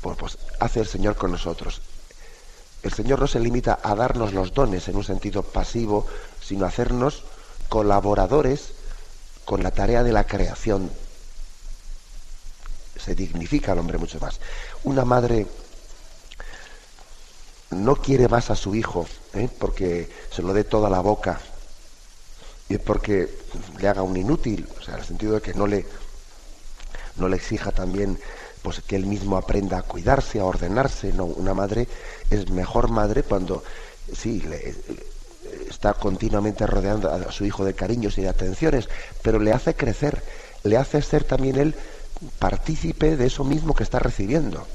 Pues, 0.00 0.16
pues 0.16 0.38
hace 0.58 0.80
el 0.80 0.86
Señor 0.86 1.16
con 1.16 1.32
nosotros. 1.32 1.82
El 2.82 2.92
Señor 2.92 3.20
no 3.20 3.26
se 3.26 3.40
limita 3.40 3.78
a 3.82 3.94
darnos 3.94 4.32
los 4.32 4.54
dones 4.54 4.88
en 4.88 4.96
un 4.96 5.04
sentido 5.04 5.42
pasivo, 5.42 6.06
sino 6.40 6.64
a 6.64 6.68
hacernos 6.68 7.24
colaboradores 7.68 8.72
con 9.44 9.62
la 9.62 9.70
tarea 9.70 10.02
de 10.02 10.12
la 10.12 10.24
creación. 10.24 10.90
Se 12.96 13.14
dignifica 13.14 13.72
al 13.72 13.78
hombre 13.78 13.98
mucho 13.98 14.18
más. 14.18 14.40
Una 14.84 15.04
madre 15.04 15.46
no 17.70 17.96
quiere 17.96 18.28
más 18.28 18.50
a 18.50 18.56
su 18.56 18.74
hijo 18.74 19.06
¿eh? 19.34 19.48
porque 19.58 20.08
se 20.30 20.42
lo 20.42 20.52
dé 20.52 20.64
toda 20.64 20.90
la 20.90 21.00
boca 21.00 21.40
y 22.68 22.78
porque 22.78 23.28
le 23.80 23.88
haga 23.88 24.02
un 24.02 24.16
inútil, 24.16 24.68
o 24.78 24.82
sea, 24.82 24.94
en 24.94 25.00
el 25.00 25.06
sentido 25.06 25.34
de 25.34 25.40
que 25.40 25.54
no 25.54 25.66
le, 25.66 25.84
no 27.16 27.28
le 27.28 27.36
exija 27.36 27.72
también 27.72 28.18
pues 28.62 28.80
que 28.80 28.96
él 28.96 29.06
mismo 29.06 29.36
aprenda 29.36 29.78
a 29.78 29.82
cuidarse, 29.82 30.38
a 30.38 30.44
ordenarse. 30.44 31.12
No, 31.12 31.24
una 31.24 31.54
madre 31.54 31.88
es 32.30 32.50
mejor 32.50 32.90
madre 32.90 33.22
cuando 33.22 33.64
sí 34.12 34.40
le, 34.42 34.74
está 35.68 35.94
continuamente 35.94 36.66
rodeando 36.66 37.10
a 37.10 37.32
su 37.32 37.44
hijo 37.44 37.64
de 37.64 37.74
cariños 37.74 38.18
y 38.18 38.22
de 38.22 38.28
atenciones, 38.28 38.88
pero 39.22 39.38
le 39.38 39.52
hace 39.52 39.74
crecer, 39.74 40.22
le 40.62 40.76
hace 40.76 41.02
ser 41.02 41.24
también 41.24 41.56
él 41.56 41.74
partícipe 42.38 43.16
de 43.16 43.26
eso 43.26 43.44
mismo 43.44 43.74
que 43.74 43.82
está 43.82 43.98
recibiendo. 43.98 44.66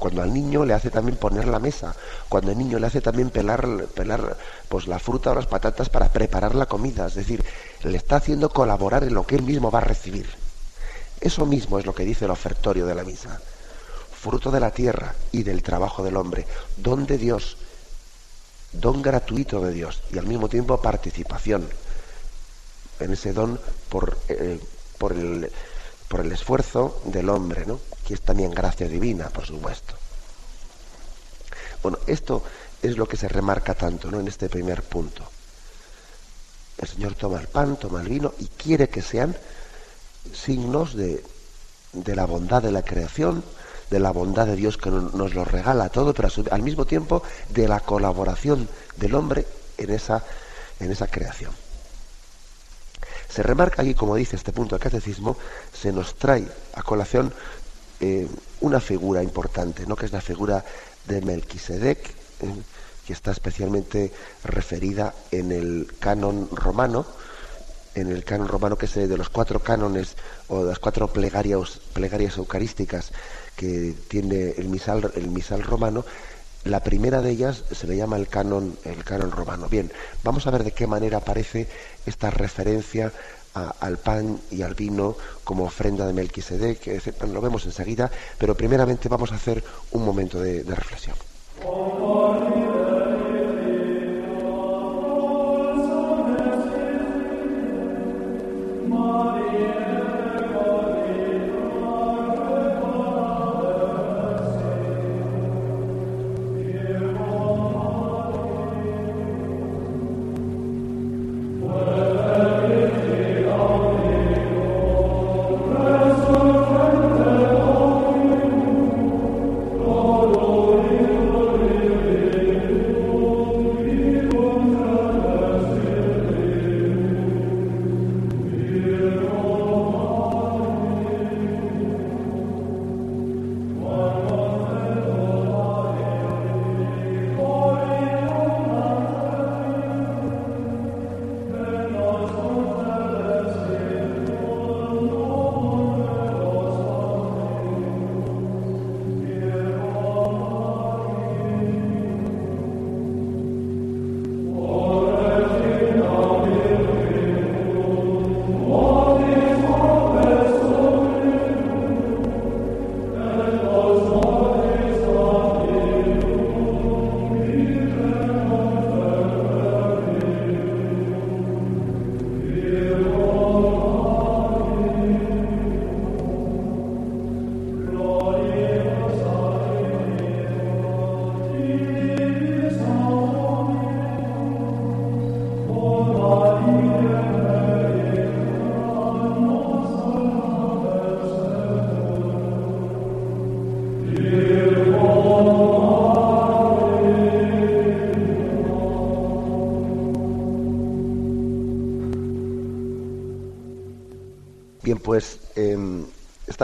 Cuando 0.00 0.22
al 0.22 0.32
niño 0.32 0.64
le 0.64 0.72
hace 0.72 0.88
también 0.88 1.18
poner 1.18 1.46
la 1.46 1.58
mesa, 1.58 1.94
cuando 2.30 2.50
al 2.50 2.56
niño 2.56 2.78
le 2.78 2.86
hace 2.86 3.02
también 3.02 3.28
pelar, 3.28 3.68
pelar 3.94 4.34
pues, 4.66 4.86
la 4.88 4.98
fruta 4.98 5.30
o 5.30 5.34
las 5.34 5.46
patatas 5.46 5.90
para 5.90 6.08
preparar 6.08 6.54
la 6.54 6.64
comida, 6.64 7.06
es 7.06 7.14
decir, 7.14 7.44
le 7.82 7.98
está 7.98 8.16
haciendo 8.16 8.48
colaborar 8.48 9.04
en 9.04 9.12
lo 9.12 9.26
que 9.26 9.36
él 9.36 9.42
mismo 9.42 9.70
va 9.70 9.80
a 9.80 9.82
recibir. 9.82 10.26
Eso 11.20 11.44
mismo 11.44 11.78
es 11.78 11.84
lo 11.84 11.94
que 11.94 12.06
dice 12.06 12.24
el 12.24 12.30
ofertorio 12.30 12.86
de 12.86 12.94
la 12.94 13.04
misa. 13.04 13.42
Fruto 14.10 14.50
de 14.50 14.60
la 14.60 14.70
tierra 14.70 15.14
y 15.32 15.42
del 15.42 15.62
trabajo 15.62 16.02
del 16.02 16.16
hombre, 16.16 16.46
don 16.78 17.04
de 17.04 17.18
Dios, 17.18 17.58
don 18.72 19.02
gratuito 19.02 19.60
de 19.60 19.72
Dios 19.74 20.02
y 20.12 20.16
al 20.16 20.26
mismo 20.26 20.48
tiempo 20.48 20.80
participación 20.80 21.68
en 23.00 23.12
ese 23.12 23.34
don 23.34 23.60
por, 23.90 24.16
eh, 24.28 24.58
por, 24.96 25.12
el, 25.12 25.52
por 26.10 26.26
el 26.26 26.32
esfuerzo 26.32 27.00
del 27.04 27.28
hombre, 27.28 27.64
¿no? 27.64 27.78
que 28.04 28.14
es 28.14 28.20
también 28.20 28.50
gracia 28.50 28.88
divina, 28.88 29.28
por 29.28 29.46
supuesto. 29.46 29.94
Bueno, 31.84 31.98
esto 32.08 32.42
es 32.82 32.96
lo 32.96 33.06
que 33.06 33.16
se 33.16 33.28
remarca 33.28 33.74
tanto 33.74 34.10
¿no? 34.10 34.18
en 34.18 34.26
este 34.26 34.48
primer 34.48 34.82
punto. 34.82 35.22
El 36.78 36.88
Señor 36.88 37.14
toma 37.14 37.38
el 37.38 37.46
pan, 37.46 37.76
toma 37.76 38.00
el 38.00 38.08
vino 38.08 38.34
y 38.40 38.46
quiere 38.46 38.88
que 38.88 39.02
sean 39.02 39.36
signos 40.34 40.96
de, 40.96 41.22
de 41.92 42.16
la 42.16 42.26
bondad 42.26 42.60
de 42.60 42.72
la 42.72 42.82
creación, 42.82 43.44
de 43.88 44.00
la 44.00 44.10
bondad 44.10 44.48
de 44.48 44.56
Dios 44.56 44.78
que 44.78 44.90
nos 44.90 45.32
lo 45.32 45.44
regala 45.44 45.90
todo, 45.90 46.12
pero 46.12 46.28
al 46.50 46.62
mismo 46.62 46.86
tiempo 46.86 47.22
de 47.50 47.68
la 47.68 47.78
colaboración 47.78 48.68
del 48.96 49.14
hombre 49.14 49.46
en 49.78 49.90
esa, 49.90 50.24
en 50.80 50.90
esa 50.90 51.06
creación. 51.06 51.52
Se 53.30 53.42
remarca 53.42 53.82
aquí, 53.82 53.94
como 53.94 54.16
dice 54.16 54.36
este 54.36 54.52
punto 54.52 54.74
del 54.74 54.82
catecismo, 54.82 55.36
se 55.72 55.92
nos 55.92 56.16
trae 56.16 56.46
a 56.74 56.82
colación 56.82 57.32
eh, 58.00 58.26
una 58.60 58.80
figura 58.80 59.22
importante, 59.22 59.86
¿no? 59.86 59.94
que 59.94 60.06
es 60.06 60.12
la 60.12 60.20
figura 60.20 60.64
de 61.06 61.20
Melquisedec, 61.20 62.08
eh, 62.08 62.14
que 63.06 63.12
está 63.12 63.30
especialmente 63.30 64.12
referida 64.44 65.14
en 65.30 65.52
el 65.52 65.92
canon 66.00 66.48
romano, 66.50 67.06
en 67.94 68.10
el 68.10 68.24
canon 68.24 68.48
romano 68.48 68.76
que 68.76 68.86
es 68.86 68.94
de 68.94 69.16
los 69.16 69.30
cuatro 69.30 69.60
cánones 69.60 70.16
o 70.48 70.64
de 70.64 70.70
las 70.70 70.78
cuatro 70.78 71.08
plegarias, 71.08 71.80
plegarias 71.92 72.36
eucarísticas 72.36 73.12
que 73.54 73.94
tiene 74.08 74.50
el 74.56 74.68
misal, 74.68 75.12
el 75.14 75.28
misal 75.28 75.62
romano, 75.62 76.04
la 76.64 76.80
primera 76.80 77.22
de 77.22 77.30
ellas 77.30 77.64
se 77.70 77.86
le 77.86 77.96
llama 77.96 78.16
el 78.16 78.28
canon, 78.28 78.76
el 78.84 79.02
canon 79.04 79.30
romano. 79.30 79.68
Bien, 79.68 79.90
vamos 80.22 80.46
a 80.46 80.50
ver 80.50 80.64
de 80.64 80.72
qué 80.72 80.86
manera 80.86 81.18
aparece 81.18 81.68
esta 82.06 82.30
referencia 82.30 83.12
al 83.54 83.98
pan 83.98 84.38
y 84.50 84.62
al 84.62 84.74
vino 84.74 85.16
como 85.42 85.64
ofrenda 85.64 86.06
de 86.06 86.12
Melquisedec, 86.12 86.86
lo 87.26 87.40
vemos 87.40 87.66
enseguida, 87.66 88.10
pero 88.38 88.54
primeramente 88.54 89.08
vamos 89.08 89.32
a 89.32 89.36
hacer 89.36 89.64
un 89.90 90.04
momento 90.04 90.40
de 90.40 90.62
reflexión. 90.62 91.16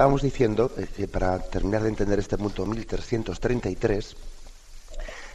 Estábamos 0.07 0.23
diciendo 0.23 0.71
que 0.97 1.09
para 1.09 1.41
terminar 1.41 1.83
de 1.83 1.89
entender 1.89 2.21
este 2.21 2.39
punto 2.39 2.65
1333, 2.65 4.15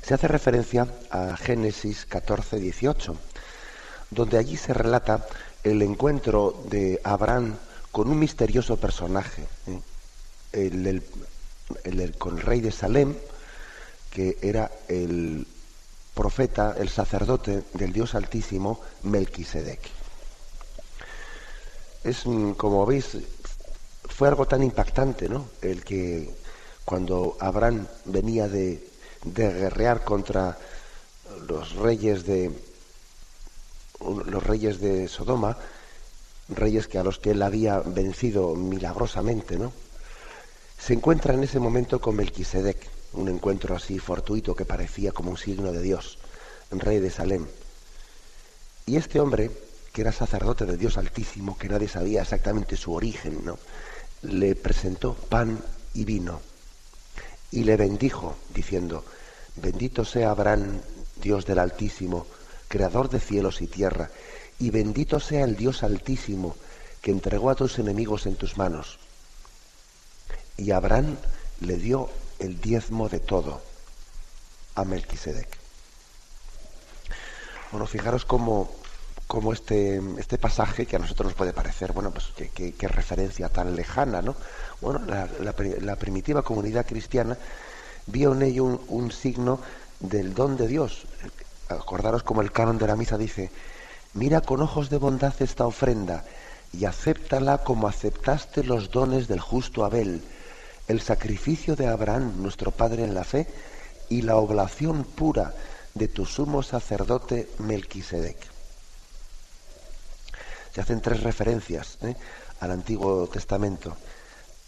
se 0.01 0.13
hace 0.13 0.28
referencia 0.30 0.88
a 1.10 1.36
Génesis 1.36 2.06
14, 2.06 2.58
18, 2.58 3.18
donde 4.12 4.38
allí 4.38 4.56
se 4.56 4.74
relata 4.74 5.28
el 5.66 5.82
encuentro 5.82 6.63
de 6.70 7.01
Abraham 7.04 7.58
con 7.92 8.08
un 8.08 8.18
misterioso 8.18 8.78
personaje, 8.78 9.44
¿eh? 10.54 11.01
con 12.18 12.38
el 12.38 12.42
rey 12.42 12.62
de 12.62 12.72
Salem, 12.72 13.13
que 14.10 14.38
era 14.42 14.72
el 14.88 15.46
profeta, 16.13 16.75
el 16.80 16.88
sacerdote 16.88 17.63
del 17.74 17.92
Dios 17.92 18.16
Altísimo, 18.16 18.80
Melquisedec. 19.04 19.82
Es, 22.06 22.25
mm, 22.25 22.54
como 22.54 22.86
veis, 22.86 23.18
fue 24.12 24.27
algo 24.27 24.46
tan 24.48 24.63
impactante, 24.63 25.30
¿no? 25.30 25.48
El 25.62 25.84
que 25.84 26.30
cuando 26.86 27.38
Abraham 27.39 27.88
venía 28.06 28.48
de, 28.48 28.88
guerrear 29.24 30.03
contra 30.03 30.58
los 31.48 31.75
reyes 31.75 32.25
de 32.25 32.51
los 34.25 34.44
reyes 34.44 34.82
de 34.82 35.08
Sodoma, 35.08 35.58
reyes 36.50 36.88
que 36.88 36.98
a 36.98 37.03
los 37.03 37.20
que 37.20 37.32
él 37.32 37.41
había 37.44 37.80
vencido 37.80 38.56
milagrosamente, 38.56 39.60
¿no? 39.60 39.72
Se 40.80 40.94
encuentra 40.94 41.36
en 41.36 41.44
ese 41.44 41.60
momento 41.60 42.01
con 42.01 42.15
Melquisedec, 42.15 42.89
un 43.13 43.30
encuentro 43.30 43.75
así 43.75 44.00
fortuito 44.00 44.56
que 44.56 44.65
parecía 44.65 45.12
como 45.12 45.30
un 45.30 45.38
signo 45.38 45.72
de 45.72 45.82
Dios, 45.84 46.18
rey 46.72 47.00
de 47.00 47.12
Salem. 47.12 47.46
Y 48.88 48.98
este 48.98 49.20
hombre, 49.20 49.51
que 49.94 50.01
era 50.01 50.12
sacerdote 50.12 50.65
de 50.65 50.77
Dios 50.77 50.98
Altísimo, 50.98 51.58
que 51.60 51.70
nadie 51.70 51.88
sabía 51.88 52.24
exactamente 52.24 52.75
su 52.75 52.94
origen, 52.94 53.46
¿no? 53.46 53.60
Le 54.24 54.56
presentó 54.56 55.13
pan 55.13 55.60
y 55.94 56.06
vino 56.06 56.42
y 57.51 57.66
le 57.66 57.75
bendijo, 57.75 58.38
diciendo, 58.54 59.04
bendito 59.58 60.06
sea 60.06 60.32
Abraham, 60.32 60.82
Dios 61.18 61.46
del 61.46 61.60
Altísimo, 61.60 62.25
creador 62.70 63.10
de 63.10 63.20
cielos 63.20 63.62
y 63.62 63.68
tierra, 63.68 64.10
y 64.58 64.70
bendito 64.70 65.20
sea 65.20 65.44
el 65.44 65.58
Dios 65.58 65.84
Altísimo, 65.84 66.56
que 67.01 67.12
entregó 67.12 67.50
a 67.50 67.56
tus 67.56 67.78
enemigos 67.78 68.25
en 68.25 68.36
tus 68.36 68.58
manos. 68.58 69.00
Y 70.58 70.72
Abraham 70.72 71.18
le 71.60 71.75
dio 71.75 72.10
el 72.40 72.62
diezmo 72.62 73.10
de 73.10 73.20
todo 73.20 73.62
a 74.75 74.86
Melquisedec. 74.86 75.58
Bueno, 77.72 77.88
fijaros 77.88 78.25
cómo, 78.25 78.74
cómo 79.31 79.53
este, 79.53 80.01
este, 80.17 80.38
pasaje, 80.38 80.85
que 80.85 80.97
a 80.97 81.00
nosotros 81.00 81.27
nos 81.27 81.35
puede 81.35 81.53
parecer, 81.53 81.93
bueno, 81.93 82.11
pues 82.11 82.33
qué 82.53 82.88
referencia 82.89 83.47
tan 83.47 83.77
lejana, 83.77 84.21
¿no? 84.21 84.35
Bueno, 84.81 85.00
la, 85.05 85.95
primitiva 85.95 86.41
comunidad 86.41 86.85
cristiana 86.85 87.38
vio 88.07 88.33
en 88.33 88.41
ello 88.41 88.65
un, 88.65 88.81
un 88.89 89.11
signo 89.13 89.61
del 90.01 90.33
don 90.33 90.57
de 90.57 90.67
Dios. 90.67 91.05
Acordaros 91.69 92.23
como 92.23 92.41
el 92.41 92.51
canon 92.51 92.77
de 92.77 92.88
la 92.88 92.97
misa 92.97 93.17
dice, 93.17 93.51
mira 94.15 94.41
con 94.41 94.61
ojos 94.61 94.89
de 94.89 94.98
bondad 94.98 95.33
esta 95.39 95.65
ofrenda 95.65 96.25
y 96.74 96.83
acéptala 96.83 97.59
como 97.59 97.87
aceptaste 97.87 98.65
los 98.65 98.91
dones 98.91 99.29
del 99.29 99.39
justo 99.39 99.85
Abel 99.85 100.22
el 100.89 101.00
sacrificio 101.00 101.77
de 101.77 101.87
Abraham, 101.87 102.33
nuestro 102.41 102.72
Padre 102.72 103.05
en 103.05 103.13
la 103.13 103.24
fe, 103.24 103.48
y 104.09 104.24
la 104.24 104.35
oblación 104.35 105.05
pura 105.05 105.53
de 105.94 106.09
tu 106.09 106.25
sumo 106.25 106.63
sacerdote 106.63 107.48
Melquisedec. 107.59 108.50
Se 110.74 110.81
hacen 110.81 111.01
tres 111.01 111.24
referencias 111.24 111.98
¿eh? 112.01 112.16
al 112.60 112.72
Antiguo 112.72 113.27
Testamento. 113.27 113.96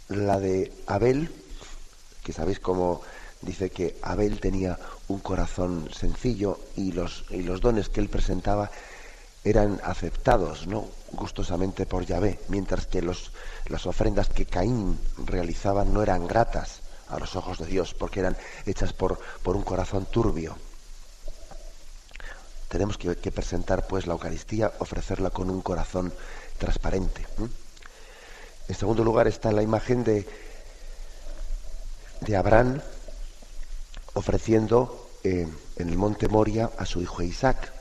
La 0.10 0.39
de 0.39 0.72
Abel, 0.88 1.32
que 2.24 2.34
sabéis 2.34 2.60
cómo 2.60 3.02
dice 3.42 3.70
que 3.70 3.98
Abel 4.02 4.39
tenía 4.39 4.78
un 5.08 5.20
corazón 5.20 5.89
sencillo 5.94 6.60
y 6.76 6.92
los, 6.92 7.26
y 7.30 7.44
los 7.44 7.62
dones 7.62 7.89
que 7.89 8.02
él 8.02 8.10
presentaba 8.10 8.70
eran 9.44 9.82
aceptados 9.84 10.68
¿no? 10.68 10.88
gustosamente 11.12 11.86
por 11.86 12.06
Yahvé, 12.06 12.39
mientras 12.48 12.88
que 12.88 13.02
los, 13.02 13.32
las 13.68 13.86
ofrendas 13.86 14.30
que 14.30 14.46
Caín 14.46 14.98
realizaba 15.26 15.84
no 15.84 16.02
eran 16.02 16.28
gratas 16.28 16.82
a 17.10 17.20
los 17.20 17.36
ojos 17.36 17.60
de 17.60 17.66
Dios, 17.66 17.94
porque 17.94 18.22
eran 18.22 18.38
hechas 18.66 18.94
por, 18.94 19.20
por 19.44 19.56
un 19.56 19.63
corazón 19.63 20.06
turbio. 20.06 20.56
Tenemos 22.74 22.98
que, 22.98 23.32
presentar 23.32 23.86
pues 23.86 24.08
la 24.08 24.14
Eucaristía, 24.14 24.74
ofrecerla 24.80 25.30
con 25.30 25.52
un 25.52 25.62
corazón 25.62 26.12
transparente. 26.58 27.24
En 28.68 28.74
segundo 28.74 29.04
lugar 29.04 29.28
está 29.28 29.52
la 29.52 29.62
imagen 29.62 30.04
de, 30.04 30.28
de 32.22 32.36
Abraham 32.36 32.82
ofreciendo 34.16 35.08
eh, 35.24 35.48
en 35.76 35.90
el 35.90 35.98
monte 35.98 36.28
Moria 36.28 36.72
a 36.76 36.88
su 36.88 37.00
hijo 37.00 37.22
Isaac 37.22 37.72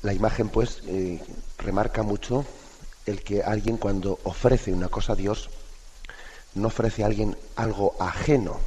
la 0.00 0.14
imagen, 0.14 0.48
pues, 0.48 0.80
eh, 0.86 1.20
remarca 1.58 2.02
mucho 2.02 2.46
el 3.04 3.22
que 3.22 3.42
alguien 3.42 3.76
cuando 3.76 4.20
ofrece 4.24 4.72
una 4.72 4.88
cosa 4.88 5.12
a 5.12 5.16
Dios, 5.16 5.50
no 6.54 6.68
ofrece 6.68 7.02
a 7.02 7.08
alguien 7.08 7.36
algo 7.56 7.94
ajeno, 7.98 8.58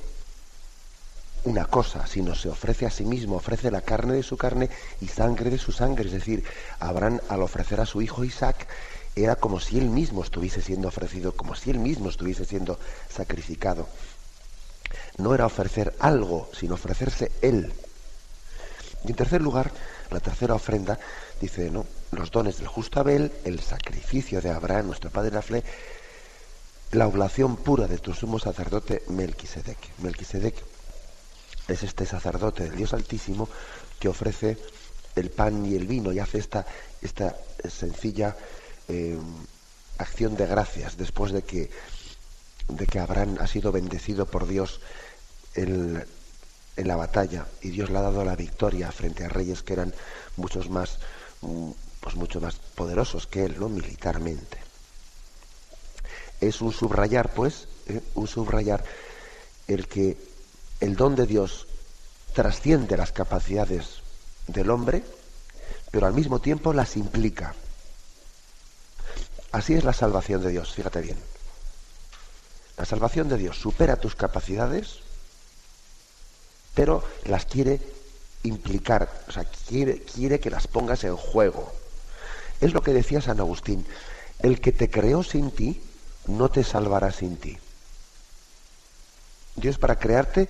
una 1.45 1.65
cosa, 1.65 2.05
sino 2.07 2.35
se 2.35 2.49
ofrece 2.49 2.85
a 2.85 2.89
sí 2.89 3.05
mismo, 3.05 3.37
ofrece 3.37 3.71
la 3.71 3.81
carne 3.81 4.13
de 4.13 4.23
su 4.23 4.37
carne 4.37 4.69
y 5.01 5.07
sangre 5.07 5.49
de 5.49 5.57
su 5.57 5.71
sangre. 5.71 6.05
Es 6.05 6.11
decir, 6.11 6.43
Abraham 6.79 7.19
al 7.29 7.41
ofrecer 7.41 7.79
a 7.79 7.85
su 7.85 8.01
hijo 8.01 8.23
Isaac 8.23 8.67
era 9.15 9.35
como 9.35 9.59
si 9.59 9.77
él 9.77 9.89
mismo 9.89 10.23
estuviese 10.23 10.61
siendo 10.61 10.87
ofrecido, 10.87 11.33
como 11.33 11.55
si 11.55 11.69
él 11.69 11.79
mismo 11.79 12.09
estuviese 12.09 12.45
siendo 12.45 12.79
sacrificado. 13.09 13.87
No 15.17 15.33
era 15.33 15.45
ofrecer 15.45 15.95
algo, 15.99 16.49
sino 16.53 16.75
ofrecerse 16.75 17.31
él. 17.41 17.73
Y 19.05 19.09
en 19.09 19.15
tercer 19.15 19.41
lugar, 19.41 19.71
la 20.11 20.19
tercera 20.19 20.55
ofrenda 20.55 20.99
dice, 21.41 21.69
¿no? 21.69 21.85
Los 22.11 22.31
dones 22.31 22.57
del 22.57 22.67
justo 22.67 22.99
Abel, 22.99 23.31
el 23.45 23.59
sacrificio 23.59 24.41
de 24.41 24.49
Abraham, 24.49 24.87
nuestro 24.87 25.09
padre 25.09 25.31
la 25.31 25.43
la 26.91 27.07
oblación 27.07 27.55
pura 27.55 27.87
de 27.87 27.99
tu 27.99 28.13
sumo 28.13 28.39
sacerdote 28.39 29.03
Melquisedec. 29.09 29.77
Melquisedec 29.99 30.55
es 31.69 31.83
este 31.83 32.05
sacerdote 32.05 32.63
del 32.63 32.75
Dios 32.75 32.93
Altísimo 32.93 33.47
que 33.99 34.09
ofrece 34.09 34.57
el 35.15 35.29
pan 35.29 35.65
y 35.65 35.75
el 35.75 35.87
vino 35.87 36.11
y 36.11 36.19
hace 36.19 36.39
esta, 36.39 36.65
esta 37.01 37.35
sencilla 37.67 38.35
eh, 38.87 39.17
acción 39.97 40.35
de 40.35 40.45
gracias 40.45 40.97
después 40.97 41.31
de 41.31 41.43
que, 41.43 41.69
de 42.67 42.85
que 42.85 42.99
Abraham 42.99 43.37
ha 43.39 43.47
sido 43.47 43.71
bendecido 43.71 44.25
por 44.25 44.47
Dios 44.47 44.81
en, 45.55 46.03
en 46.75 46.87
la 46.87 46.95
batalla 46.95 47.45
y 47.61 47.69
Dios 47.69 47.89
le 47.89 47.97
ha 47.97 48.01
dado 48.01 48.23
la 48.23 48.35
victoria 48.35 48.91
frente 48.91 49.25
a 49.25 49.29
reyes 49.29 49.61
que 49.63 49.73
eran 49.73 49.93
muchos 50.37 50.69
más 50.69 50.99
pues 51.99 52.15
mucho 52.15 52.41
más 52.41 52.55
poderosos 52.75 53.27
que 53.27 53.45
él, 53.45 53.59
¿no? 53.59 53.69
Militarmente. 53.69 54.57
Es 56.41 56.61
un 56.61 56.71
subrayar, 56.71 57.33
pues, 57.33 57.67
¿eh? 57.87 58.01
un 58.15 58.27
subrayar 58.27 58.83
el 59.67 59.87
que 59.87 60.17
el 60.79 60.95
don 60.95 61.15
de 61.15 61.25
Dios 61.25 61.67
trasciende 62.33 62.97
las 62.97 63.11
capacidades 63.11 64.01
del 64.47 64.69
hombre, 64.69 65.03
pero 65.91 66.07
al 66.07 66.13
mismo 66.13 66.39
tiempo 66.39 66.73
las 66.73 66.95
implica. 66.95 67.55
Así 69.51 69.73
es 69.73 69.83
la 69.83 69.93
salvación 69.93 70.41
de 70.41 70.49
Dios, 70.49 70.73
fíjate 70.73 71.01
bien. 71.01 71.17
La 72.77 72.85
salvación 72.85 73.27
de 73.27 73.37
Dios 73.37 73.57
supera 73.57 73.97
tus 73.97 74.15
capacidades, 74.15 74.99
pero 76.75 77.03
las 77.25 77.45
quiere 77.45 77.81
implicar, 78.43 79.23
o 79.27 79.31
sea, 79.31 79.43
quiere, 79.67 80.01
quiere 80.03 80.39
que 80.39 80.49
las 80.49 80.67
pongas 80.67 81.03
en 81.03 81.17
juego. 81.17 81.73
Es 82.61 82.73
lo 82.73 82.81
que 82.81 82.93
decía 82.93 83.21
San 83.21 83.39
Agustín, 83.39 83.85
el 84.39 84.61
que 84.61 84.71
te 84.71 84.89
creó 84.89 85.23
sin 85.23 85.51
ti, 85.51 85.81
no 86.27 86.49
te 86.49 86.63
salvará 86.63 87.11
sin 87.11 87.37
ti. 87.37 87.57
Dios 89.55 89.77
para 89.77 89.97
crearte 89.97 90.47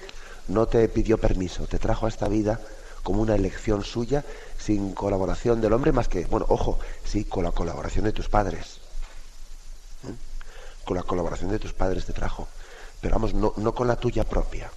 no 0.50 0.68
te 0.68 0.88
pidió 0.90 1.18
permiso, 1.18 1.68
te 1.68 1.80
trajo 1.80 2.06
a 2.06 2.10
esta 2.10 2.28
vida 2.28 2.60
como 3.04 3.22
una 3.22 3.36
elección 3.36 3.84
suya, 3.84 4.26
sin 4.58 4.94
colaboración 4.94 5.62
del 5.62 5.74
hombre, 5.74 5.92
más 5.92 6.08
que, 6.08 6.26
bueno, 6.26 6.46
ojo, 6.50 6.80
sí, 7.06 7.24
con 7.24 7.44
la 7.44 7.52
colaboración 7.52 8.06
de 8.06 8.12
tus 8.12 8.28
padres. 8.28 8.80
¿Mm? 10.04 10.86
Con 10.86 10.98
la 10.98 11.04
colaboración 11.04 11.52
de 11.52 11.60
tus 11.60 11.74
padres 11.74 12.06
te 12.06 12.14
trajo, 12.14 12.48
pero 13.02 13.16
vamos, 13.16 13.34
no, 13.34 13.54
no 13.58 13.74
con 13.74 13.88
la 13.88 13.96
tuya 13.96 14.24
propia. 14.24 14.70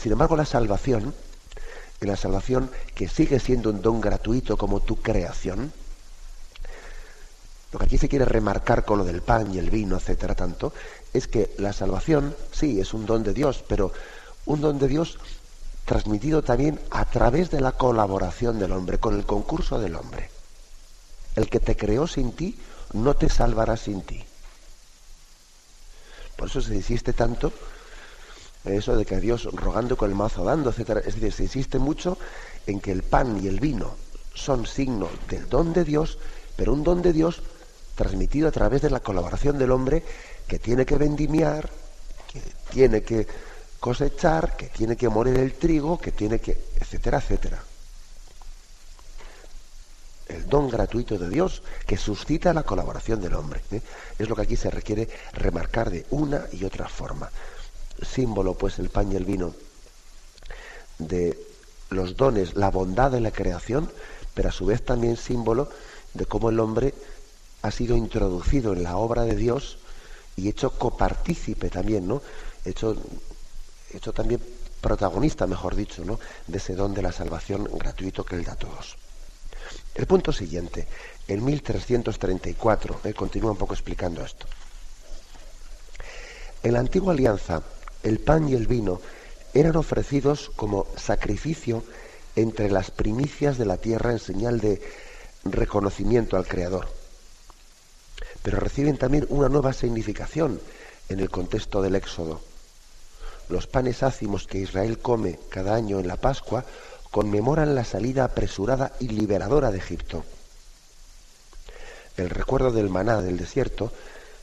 Sin 0.00 0.12
embargo, 0.12 0.36
la 0.36 0.46
salvación, 0.46 1.14
la 2.00 2.16
salvación 2.16 2.70
que 2.94 3.08
sigue 3.08 3.40
siendo 3.40 3.70
un 3.70 3.82
don 3.82 4.00
gratuito 4.00 4.56
como 4.56 4.80
tu 4.80 4.96
creación, 4.96 5.72
lo 7.72 7.78
que 7.78 7.86
aquí 7.86 7.98
se 7.98 8.08
quiere 8.08 8.24
remarcar 8.24 8.84
con 8.84 8.98
lo 8.98 9.04
del 9.04 9.22
pan 9.22 9.52
y 9.52 9.58
el 9.58 9.70
vino, 9.70 9.96
etcétera, 9.96 10.34
tanto, 10.34 10.72
es 11.14 11.28
que 11.28 11.54
la 11.58 11.72
salvación, 11.72 12.36
sí, 12.52 12.80
es 12.80 12.92
un 12.92 13.06
don 13.06 13.22
de 13.22 13.32
Dios, 13.32 13.64
pero 13.66 13.92
un 14.46 14.60
don 14.60 14.78
de 14.78 14.88
Dios 14.88 15.18
transmitido 15.84 16.42
también 16.42 16.80
a 16.90 17.04
través 17.04 17.50
de 17.50 17.60
la 17.60 17.72
colaboración 17.72 18.58
del 18.58 18.72
hombre, 18.72 18.98
con 18.98 19.14
el 19.14 19.24
concurso 19.24 19.78
del 19.78 19.94
hombre. 19.94 20.28
El 21.36 21.48
que 21.48 21.60
te 21.60 21.76
creó 21.76 22.06
sin 22.06 22.32
ti 22.32 22.58
no 22.92 23.14
te 23.14 23.28
salvará 23.28 23.76
sin 23.76 24.02
ti. 24.02 24.24
Por 26.36 26.48
eso 26.48 26.60
se 26.60 26.74
insiste 26.74 27.12
tanto 27.12 27.52
eso 28.64 28.96
de 28.96 29.04
que 29.04 29.20
Dios 29.20 29.44
rogando 29.52 29.96
con 29.96 30.10
el 30.10 30.16
mazo 30.16 30.42
dando, 30.42 30.70
etcétera. 30.70 31.00
Es 31.00 31.14
decir, 31.14 31.32
se 31.32 31.42
insiste 31.44 31.78
mucho 31.78 32.18
en 32.66 32.80
que 32.80 32.92
el 32.92 33.02
pan 33.02 33.40
y 33.42 33.46
el 33.46 33.60
vino 33.60 33.94
son 34.34 34.66
signo 34.66 35.08
del 35.28 35.48
don 35.48 35.72
de 35.72 35.84
Dios, 35.84 36.18
pero 36.56 36.72
un 36.72 36.82
don 36.82 37.02
de 37.02 37.12
Dios 37.12 37.42
transmitido 37.94 38.48
a 38.48 38.52
través 38.52 38.82
de 38.82 38.90
la 38.90 39.00
colaboración 39.00 39.58
del 39.58 39.70
hombre 39.70 40.02
que 40.46 40.58
tiene 40.58 40.84
que 40.84 40.96
vendimiar, 40.96 41.70
que 42.32 42.40
tiene 42.70 43.02
que 43.02 43.26
cosechar, 43.80 44.56
que 44.56 44.66
tiene 44.66 44.96
que 44.96 45.08
morir 45.08 45.38
el 45.38 45.54
trigo, 45.54 45.98
que 45.98 46.12
tiene 46.12 46.38
que, 46.38 46.58
etcétera, 46.80 47.18
etcétera. 47.18 47.62
El 50.26 50.48
don 50.48 50.70
gratuito 50.70 51.18
de 51.18 51.28
Dios 51.28 51.62
que 51.86 51.98
suscita 51.98 52.54
la 52.54 52.62
colaboración 52.62 53.20
del 53.20 53.34
hombre. 53.34 53.60
¿eh? 53.70 53.82
Es 54.18 54.28
lo 54.28 54.34
que 54.34 54.42
aquí 54.42 54.56
se 54.56 54.70
requiere 54.70 55.08
remarcar 55.34 55.90
de 55.90 56.06
una 56.10 56.46
y 56.50 56.64
otra 56.64 56.88
forma. 56.88 57.30
Símbolo, 58.02 58.54
pues, 58.54 58.78
el 58.78 58.88
pan 58.88 59.12
y 59.12 59.16
el 59.16 59.26
vino 59.26 59.54
de 60.98 61.38
los 61.90 62.16
dones, 62.16 62.54
la 62.54 62.70
bondad 62.70 63.10
de 63.10 63.20
la 63.20 63.30
creación, 63.30 63.90
pero 64.32 64.48
a 64.48 64.52
su 64.52 64.66
vez 64.66 64.84
también 64.84 65.16
símbolo 65.16 65.68
de 66.14 66.26
cómo 66.26 66.48
el 66.48 66.60
hombre 66.60 66.94
ha 67.64 67.70
sido 67.70 67.96
introducido 67.96 68.74
en 68.74 68.82
la 68.82 68.98
obra 68.98 69.22
de 69.22 69.36
Dios 69.36 69.78
y 70.36 70.50
hecho 70.50 70.78
copartícipe 70.78 71.70
también, 71.70 72.06
¿no? 72.06 72.20
Hecho, 72.62 72.94
hecho 73.90 74.12
también 74.12 74.38
protagonista, 74.82 75.46
mejor 75.46 75.74
dicho, 75.74 76.04
¿no? 76.04 76.20
de 76.46 76.58
ese 76.58 76.74
don 76.74 76.92
de 76.92 77.00
la 77.00 77.10
salvación 77.10 77.66
gratuito 77.72 78.22
que 78.22 78.36
él 78.36 78.44
da 78.44 78.52
a 78.52 78.56
todos. 78.56 78.96
El 79.94 80.06
punto 80.06 80.30
siguiente, 80.30 80.86
en 81.26 81.42
1334, 81.42 83.00
eh, 83.04 83.14
continúa 83.14 83.52
un 83.52 83.56
poco 83.56 83.72
explicando 83.72 84.22
esto. 84.22 84.46
En 86.62 86.74
la 86.74 86.80
antigua 86.80 87.14
alianza, 87.14 87.62
el 88.02 88.18
pan 88.18 88.46
y 88.46 88.52
el 88.52 88.66
vino 88.66 89.00
eran 89.54 89.76
ofrecidos 89.76 90.50
como 90.54 90.86
sacrificio 90.96 91.82
entre 92.36 92.70
las 92.70 92.90
primicias 92.90 93.56
de 93.56 93.64
la 93.64 93.78
tierra 93.78 94.12
en 94.12 94.18
señal 94.18 94.60
de 94.60 94.82
reconocimiento 95.44 96.36
al 96.36 96.46
Creador. 96.46 97.03
Pero 98.44 98.60
reciben 98.60 98.98
también 98.98 99.24
una 99.30 99.48
nueva 99.48 99.72
significación 99.72 100.60
en 101.08 101.18
el 101.18 101.30
contexto 101.30 101.80
del 101.80 101.94
Éxodo. 101.94 102.42
Los 103.48 103.66
panes 103.66 104.02
ácimos 104.02 104.46
que 104.46 104.58
Israel 104.58 104.98
come 104.98 105.38
cada 105.48 105.74
año 105.74 105.98
en 105.98 106.06
la 106.06 106.18
Pascua 106.18 106.62
conmemoran 107.10 107.74
la 107.74 107.84
salida 107.84 108.24
apresurada 108.24 108.92
y 109.00 109.08
liberadora 109.08 109.70
de 109.70 109.78
Egipto. 109.78 110.24
El 112.18 112.28
recuerdo 112.28 112.70
del 112.70 112.90
maná 112.90 113.22
del 113.22 113.38
desierto 113.38 113.90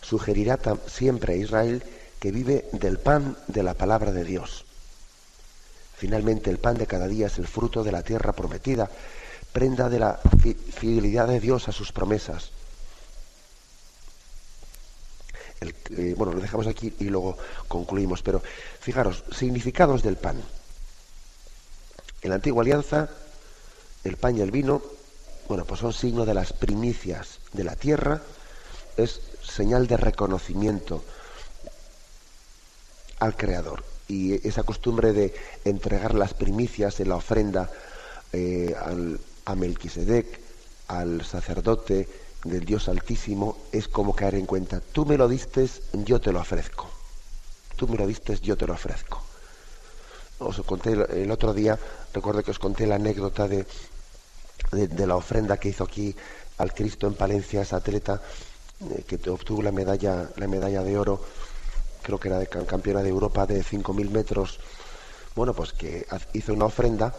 sugerirá 0.02 0.58
siempre 0.88 1.34
a 1.34 1.38
Israel 1.38 1.84
que 2.20 2.32
vive 2.32 2.66
del 2.72 2.98
pan 2.98 3.38
de 3.48 3.62
la 3.62 3.76
palabra 3.76 4.12
de 4.12 4.24
Dios. 4.24 4.66
Finalmente, 5.96 6.50
el 6.50 6.58
pan 6.58 6.76
de 6.76 6.88
cada 6.88 7.08
día 7.08 7.28
es 7.28 7.38
el 7.38 7.48
fruto 7.48 7.84
de 7.84 7.92
la 7.92 8.02
tierra 8.02 8.34
prometida, 8.34 8.90
prenda 9.54 9.90
de 9.90 10.00
la 10.00 10.20
fidelidad 10.74 11.28
de 11.28 11.40
Dios 11.40 11.68
a 11.68 11.72
sus 11.72 11.92
promesas. 11.92 12.50
Bueno, 16.16 16.34
lo 16.34 16.40
dejamos 16.40 16.66
aquí 16.66 16.92
y 16.98 17.04
luego 17.04 17.38
concluimos, 17.68 18.24
pero 18.24 18.42
fijaros, 18.80 19.24
significados 19.32 20.02
del 20.02 20.18
pan. 20.18 20.42
En 22.24 22.30
la 22.30 22.36
antigua 22.36 22.64
alianza, 22.64 23.10
el 24.04 24.18
pan 24.18 24.36
y 24.38 24.42
el 24.42 24.50
vino, 24.50 24.82
bueno, 25.48 25.66
pues 25.66 25.82
son 25.82 25.94
signo 25.94 26.26
de 26.26 26.34
las 26.34 26.52
primicias 26.54 27.42
de 27.54 27.64
la 27.64 27.76
tierra, 27.76 28.24
es 28.98 29.22
señal 29.44 29.86
de 29.86 29.98
reconocimiento 29.98 31.04
al 33.20 33.36
Creador. 33.36 33.84
Y 34.08 34.48
esa 34.48 34.64
costumbre 34.64 35.14
de 35.14 35.36
entregar 35.64 36.16
las 36.16 36.34
primicias 36.34 37.00
en 37.00 37.10
la 37.10 37.18
ofrenda 37.18 37.70
eh, 38.34 38.74
al, 38.84 39.20
a 39.46 39.54
Melquisedec, 39.54 40.40
al 40.88 41.24
sacerdote 41.24 42.08
del 42.44 42.66
Dios 42.66 42.90
Altísimo, 42.90 43.58
es 43.72 43.88
como 43.88 44.16
caer 44.16 44.36
en 44.36 44.46
cuenta, 44.46 44.80
tú 44.80 45.06
me 45.06 45.18
lo 45.18 45.28
diste, 45.28 45.68
yo 45.94 46.20
te 46.20 46.32
lo 46.32 46.40
ofrezco. 46.40 46.90
Tú 47.76 47.88
me 47.88 47.98
lo 47.98 48.06
diste, 48.06 48.38
yo 48.40 48.58
te 48.58 48.68
lo 48.68 48.74
ofrezco 48.74 49.24
os 50.42 50.62
conté 50.66 50.94
el 50.94 51.32
otro 51.32 51.54
día, 51.54 51.78
recuerdo 52.14 52.44
que 52.44 52.52
os 52.52 52.60
conté 52.60 52.88
la 52.88 52.96
anécdota 52.96 53.48
de, 53.48 53.66
de, 54.72 55.08
la 55.08 55.16
ofrenda 55.16 55.58
que 55.58 55.70
hizo 55.70 55.84
aquí 55.84 56.16
al 56.58 56.74
Cristo 56.74 57.08
en 57.08 57.14
Palencia 57.14 57.62
esa 57.62 57.78
atleta 57.78 58.22
eh, 58.90 59.04
que 59.08 59.30
obtuvo 59.30 59.62
la 59.62 59.72
medalla, 59.72 60.30
la 60.38 60.48
medalla 60.48 60.84
de 60.84 60.98
oro, 60.98 61.24
creo 62.02 62.20
que 62.20 62.30
era 62.30 62.40
de 62.40 62.48
campeona 62.48 63.04
de 63.04 63.10
Europa 63.10 63.46
de 63.46 63.64
5.000 63.64 64.10
metros, 64.10 64.60
bueno, 65.36 65.54
pues 65.54 65.74
que 65.74 66.08
hizo 66.34 66.54
una 66.54 66.66
ofrenda 66.66 67.14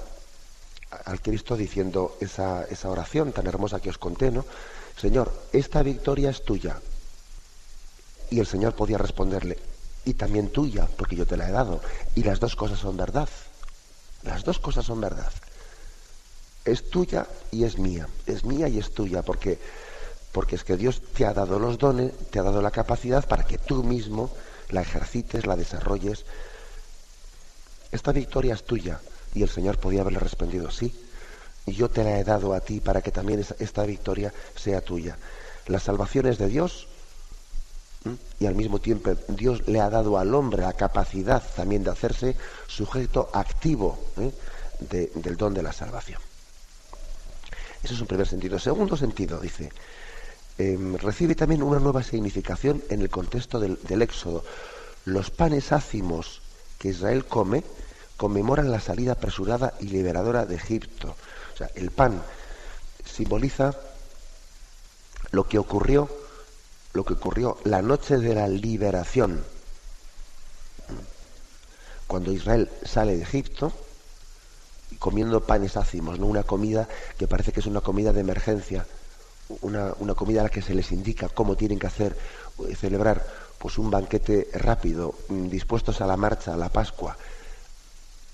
al 1.05 1.21
Cristo 1.23 1.57
diciendo 1.57 2.17
esa, 2.21 2.65
esa 2.65 2.91
oración 2.91 3.33
tan 3.33 3.47
hermosa 3.47 3.81
que 3.81 3.91
os 3.91 3.99
conté, 3.99 4.31
¿no? 4.31 4.45
Señor, 4.97 5.33
esta 5.53 5.83
victoria 5.83 6.31
es 6.31 6.45
tuya. 6.45 6.81
Y 8.31 8.41
el 8.41 8.47
Señor 8.47 8.75
podía 8.75 8.99
responderle, 8.99 9.59
y 10.05 10.15
también 10.15 10.51
tuya, 10.51 10.89
porque 10.97 11.17
yo 11.17 11.27
te 11.27 11.37
la 11.37 11.49
he 11.49 11.53
dado. 11.53 11.81
Y 12.15 12.23
las 12.23 12.41
dos 12.41 12.57
cosas 12.57 12.79
son 12.79 12.97
verdad. 12.97 13.29
Las 14.23 14.45
dos 14.45 14.59
cosas 14.59 14.87
son 14.87 15.01
verdad. 15.01 15.33
Es 16.65 16.91
tuya 16.91 17.27
y 17.51 17.65
es 17.65 17.79
mía. 17.79 18.09
Es 18.27 18.45
mía 18.45 18.69
y 18.69 18.79
es 18.79 18.95
tuya, 18.95 19.23
porque, 19.23 19.59
porque 20.33 20.57
es 20.57 20.65
que 20.65 20.77
Dios 20.77 21.03
te 21.15 21.27
ha 21.27 21.35
dado 21.35 21.59
los 21.59 21.79
dones, 21.79 22.13
te 22.31 22.39
ha 22.39 22.43
dado 22.43 22.63
la 22.63 22.71
capacidad 22.71 23.27
para 23.27 23.45
que 23.45 23.59
tú 23.59 23.83
mismo 23.83 24.31
la 24.71 24.83
ejercites, 24.83 25.47
la 25.47 25.57
desarrolles. 25.57 26.25
Esta 27.91 28.13
victoria 28.13 28.55
es 28.55 28.65
tuya. 28.65 29.01
Y 29.35 29.43
el 29.43 29.49
Señor 29.49 29.79
podía 29.79 30.03
haberle 30.03 30.19
respondido, 30.19 30.71
sí. 30.71 30.95
Y 31.67 31.73
yo 31.73 31.89
te 31.89 32.03
la 32.03 32.19
he 32.19 32.25
dado 32.25 32.55
a 32.55 32.61
ti 32.61 32.81
para 32.81 33.03
que 33.03 33.13
también 33.13 33.45
esta 33.59 33.85
victoria 33.85 34.33
sea 34.57 34.81
tuya. 34.81 35.17
La 35.67 35.79
salvación 35.79 36.27
es 36.27 36.39
de 36.39 36.49
Dios 36.49 36.89
y 38.41 38.47
al 38.47 38.57
mismo 38.57 38.81
tiempo 38.81 39.15
Dios 39.29 39.69
le 39.69 39.81
ha 39.81 39.89
dado 39.89 40.19
al 40.19 40.35
hombre 40.35 40.63
la 40.63 40.73
capacidad 40.73 41.43
también 41.55 41.85
de 41.85 41.91
hacerse 41.91 42.37
sujeto 42.67 43.31
activo 43.33 43.99
¿eh? 44.19 44.33
del 45.15 45.37
don 45.37 45.55
de 45.55 45.63
la 45.63 45.73
salvación. 45.73 46.21
Ese 47.83 47.95
es 47.95 48.01
un 48.01 48.07
primer 48.07 48.27
sentido. 48.27 48.59
Segundo 48.59 48.97
sentido, 48.97 49.39
dice, 49.39 49.71
em, 50.59 50.97
recibe 50.97 51.35
también 51.35 51.63
una 51.63 51.79
nueva 51.79 52.03
significación 52.03 52.83
en 52.91 53.03
el 53.03 53.11
contexto 53.11 53.61
del, 53.61 53.79
del 53.83 54.03
Éxodo. 54.03 54.45
Los 55.05 55.31
panes 55.31 55.73
ácimos 55.73 56.43
que 56.79 56.89
Israel 56.89 57.25
come 57.25 57.65
conmemoran 58.17 58.71
la 58.71 58.79
salida 58.79 59.13
apresurada 59.13 59.75
y 59.81 59.87
liberadora 59.87 60.47
de 60.47 60.55
Egipto. 60.55 61.17
El 61.75 61.91
pan 61.91 62.23
simboliza 63.05 63.75
lo 65.31 65.49
que 65.49 65.59
ocurrió 65.59 66.09
lo 66.93 67.05
que 67.05 67.15
ocurrió 67.15 67.59
la 67.65 67.83
noche 67.83 68.19
de 68.19 68.35
la 68.35 68.49
liberación, 68.49 69.43
cuando 72.07 72.33
Israel 72.33 72.71
sale 72.85 73.17
de 73.17 73.23
Egipto, 73.23 73.73
comiendo 74.99 75.41
panes 75.41 75.77
ácimos, 75.77 76.19
¿no? 76.19 76.27
una 76.27 76.43
comida 76.43 76.87
que 77.17 77.27
parece 77.27 77.53
que 77.53 77.61
es 77.61 77.67
una 77.67 77.81
comida 77.81 78.13
de 78.13 78.21
emergencia, 78.21 78.87
una, 79.63 79.95
comida 80.15 80.41
a 80.41 80.45
la 80.45 80.51
que 80.51 80.63
se 80.63 80.75
les 80.75 80.93
indica 80.93 81.29
cómo 81.31 81.57
tienen 81.57 81.79
que 81.79 81.87
hacer, 81.87 82.17
eh, 82.69 82.75
celebrar 82.77 83.27
pues 83.59 83.79
un 83.79 83.91
banquete 83.91 84.49
rápido, 84.53 85.15
mm, 85.29 85.49
dispuestos 85.49 86.01
a 86.01 86.07
la 86.07 86.17
marcha, 86.17 86.53
a 86.53 86.57
la 86.57 86.69
Pascua, 86.69 87.17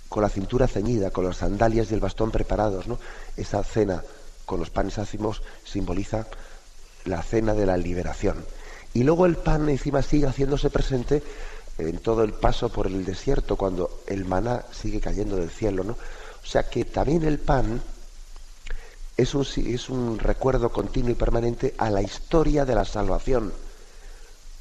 con 0.09 0.23
la 0.23 0.29
cintura 0.29 0.66
ceñida, 0.66 1.11
con 1.11 1.25
las 1.25 1.38
sandalias 1.38 1.90
y 1.90 1.94
el 1.94 2.01
bastón 2.01 2.31
preparados, 2.31 2.87
¿no? 2.87 2.99
Esa 3.37 3.62
cena 3.62 4.03
con 4.47 4.61
los 4.61 4.71
panes 4.71 4.99
ácimos 4.99 5.42
simboliza 5.64 6.27
la 7.05 7.23
cena 7.23 7.55
de 7.55 7.66
la 7.66 7.77
liberación. 7.77 8.44
Y 8.94 9.03
luego 9.05 9.27
el 9.27 9.37
pan 9.37 9.68
encima 9.68 10.03
sigue 10.03 10.27
haciéndose 10.27 10.71
presente 10.71 11.23
en 11.77 11.99
todo 11.99 12.25
el 12.25 12.33
paso 12.33 12.71
por 12.71 12.87
el 12.87 13.05
desierto, 13.05 13.57
cuando 13.57 14.01
el 14.07 14.25
maná 14.25 14.64
sigue 14.73 15.01
cayendo 15.01 15.37
del 15.37 15.51
cielo, 15.51 15.85
¿no? 15.85 15.92
O 15.92 16.47
sea 16.47 16.68
que 16.68 16.85
también 16.85 17.25
el 17.25 17.38
pan 17.38 17.83
es 19.16 19.35
un, 19.35 19.47
es 19.66 19.88
un 19.90 20.18
recuerdo 20.18 20.71
continuo 20.71 21.11
y 21.11 21.14
permanente 21.14 21.75
a 21.77 21.90
la 21.90 22.03
historia 22.03 22.64
de 22.64 22.75
la 22.75 22.85
salvación 22.85 23.53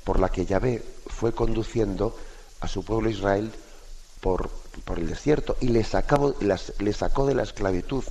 por 0.04 0.20
la 0.20 0.30
que 0.30 0.46
Yahvé 0.46 0.84
fue 1.08 1.34
conduciendo 1.34 2.16
a 2.60 2.68
su 2.68 2.84
pueblo 2.84 3.10
Israel 3.10 3.52
por, 4.20 4.50
por 4.86 5.00
el 5.00 5.08
desierto 5.08 5.58
y 5.60 5.70
le, 5.70 5.84
sacó, 5.84 6.36
sacó 6.94 7.26
de 7.26 7.36
la 7.36 7.44
esclavitud. 7.44 8.04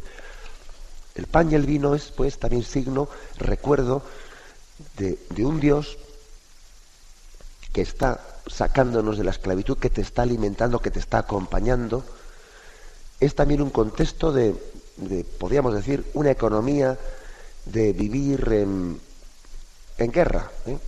El 1.14 1.26
pan 1.26 1.50
y 1.50 1.54
el 1.54 1.64
vino 1.64 1.94
es 1.94 2.12
pues 2.14 2.38
también 2.38 2.62
signo, 2.62 3.08
recuerdo 3.38 4.02
de, 4.98 5.18
un 5.44 5.60
Dios 5.60 5.98
que 7.72 7.80
está 7.80 8.20
sacándonos 8.46 9.18
de 9.18 9.24
la 9.24 9.30
esclavitud, 9.30 9.78
que 9.78 9.90
te 9.90 10.02
está 10.02 10.22
alimentando, 10.22 10.80
que 10.80 10.90
te 10.90 10.98
está 10.98 11.18
acompañando, 11.18 12.04
es 13.18 13.34
también 13.34 13.62
un 13.62 13.70
contexto 13.70 14.32
de, 14.32 14.54
podríamos 15.38 15.74
decir, 15.74 16.04
una 16.14 16.30
economía 16.30 16.98
de 17.64 17.92
vivir 17.92 18.52
en, 18.52 19.00
en 19.98 20.12
guerra. 20.12 20.50
¿eh? 20.66 20.78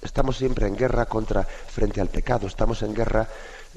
Estamos 0.00 0.36
siempre 0.36 0.68
en 0.68 0.76
guerra 0.76 1.06
contra, 1.06 1.42
frente 1.42 2.00
al 2.00 2.08
pecado, 2.08 2.46
estamos 2.46 2.82
en 2.82 2.94
guerra 2.94 3.28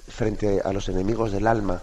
frente 0.08 0.62
a 0.64 0.74
los 0.74 0.90
enemigos 0.90 1.32
del 1.32 1.48
alma. 1.48 1.82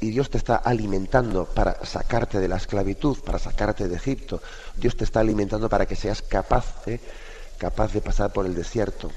Y 0.00 0.10
Dios 0.10 0.30
te 0.30 0.38
está 0.38 0.56
alimentando 0.56 1.44
para 1.44 1.84
sacarte 1.84 2.40
de 2.40 2.48
la 2.48 2.56
esclavitud, 2.56 3.18
para 3.18 3.38
sacarte 3.38 3.86
de 3.86 3.96
Egipto. 3.96 4.40
Dios 4.76 4.96
te 4.96 5.04
está 5.04 5.20
alimentando 5.20 5.68
para 5.68 5.86
que 5.86 5.96
seas 5.96 6.22
capaz, 6.22 6.86
¿eh? 6.86 7.00
capaz 7.58 7.92
de 7.92 8.00
pasar 8.00 8.32
por 8.32 8.46
el 8.46 8.54
desierto. 8.54 9.10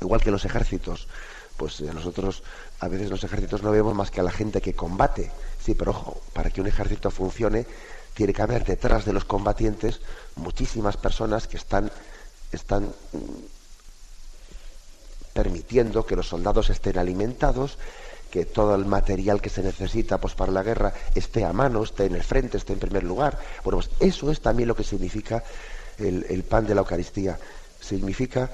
Igual 0.00 0.20
que 0.20 0.30
los 0.30 0.44
ejércitos. 0.44 1.08
Pues 1.56 1.80
nosotros 1.80 2.42
a 2.80 2.88
veces 2.88 3.10
los 3.10 3.24
ejércitos 3.24 3.62
no 3.62 3.70
vemos 3.70 3.94
más 3.94 4.10
que 4.10 4.20
a 4.20 4.24
la 4.24 4.30
gente 4.30 4.60
que 4.60 4.74
combate. 4.74 5.30
Sí, 5.60 5.74
pero 5.74 5.90
ojo, 5.90 6.20
para 6.32 6.50
que 6.50 6.60
un 6.60 6.66
ejército 6.66 7.10
funcione 7.10 7.66
tiene 8.14 8.32
que 8.32 8.42
haber 8.42 8.64
detrás 8.64 9.04
de 9.04 9.12
los 9.12 9.24
combatientes 9.24 10.00
muchísimas 10.36 10.96
personas 10.96 11.46
que 11.48 11.56
están, 11.56 11.90
están 12.52 12.92
permitiendo 15.32 16.04
que 16.04 16.16
los 16.16 16.28
soldados 16.28 16.70
estén 16.70 16.98
alimentados, 16.98 17.78
que 18.30 18.46
todo 18.46 18.74
el 18.74 18.86
material 18.86 19.42
que 19.42 19.50
se 19.50 19.62
necesita 19.62 20.18
pues, 20.18 20.34
para 20.34 20.52
la 20.52 20.62
guerra 20.62 20.94
esté 21.14 21.44
a 21.44 21.52
mano, 21.52 21.82
esté 21.82 22.06
en 22.06 22.14
el 22.14 22.22
frente, 22.22 22.56
esté 22.56 22.72
en 22.72 22.78
primer 22.78 23.04
lugar. 23.04 23.38
Bueno, 23.62 23.78
pues 23.78 23.90
eso 24.00 24.30
es 24.30 24.40
también 24.40 24.68
lo 24.68 24.74
que 24.74 24.84
significa 24.84 25.44
el, 25.98 26.42
pan 26.44 26.66
de 26.66 26.74
la 26.74 26.80
Eucaristía. 26.80 27.38
Significa 27.78 28.50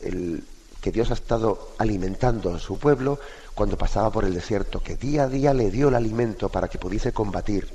el, 0.00 0.44
que 0.82 0.92
Dios 0.92 1.10
ha 1.10 1.14
estado 1.14 1.70
alimentando 1.78 2.54
a 2.54 2.58
su 2.58 2.78
pueblo 2.78 3.18
cuando 3.54 3.78
pasaba 3.78 4.10
por 4.10 4.24
el 4.24 4.34
desierto, 4.34 4.82
que 4.82 4.96
día 4.96 5.22
a 5.22 5.28
día 5.28 5.54
le 5.54 5.70
dio 5.70 5.88
el 5.88 5.94
alimento 5.94 6.50
para 6.50 6.68
que 6.68 6.78
pudiese 6.78 7.12
combatir, 7.12 7.66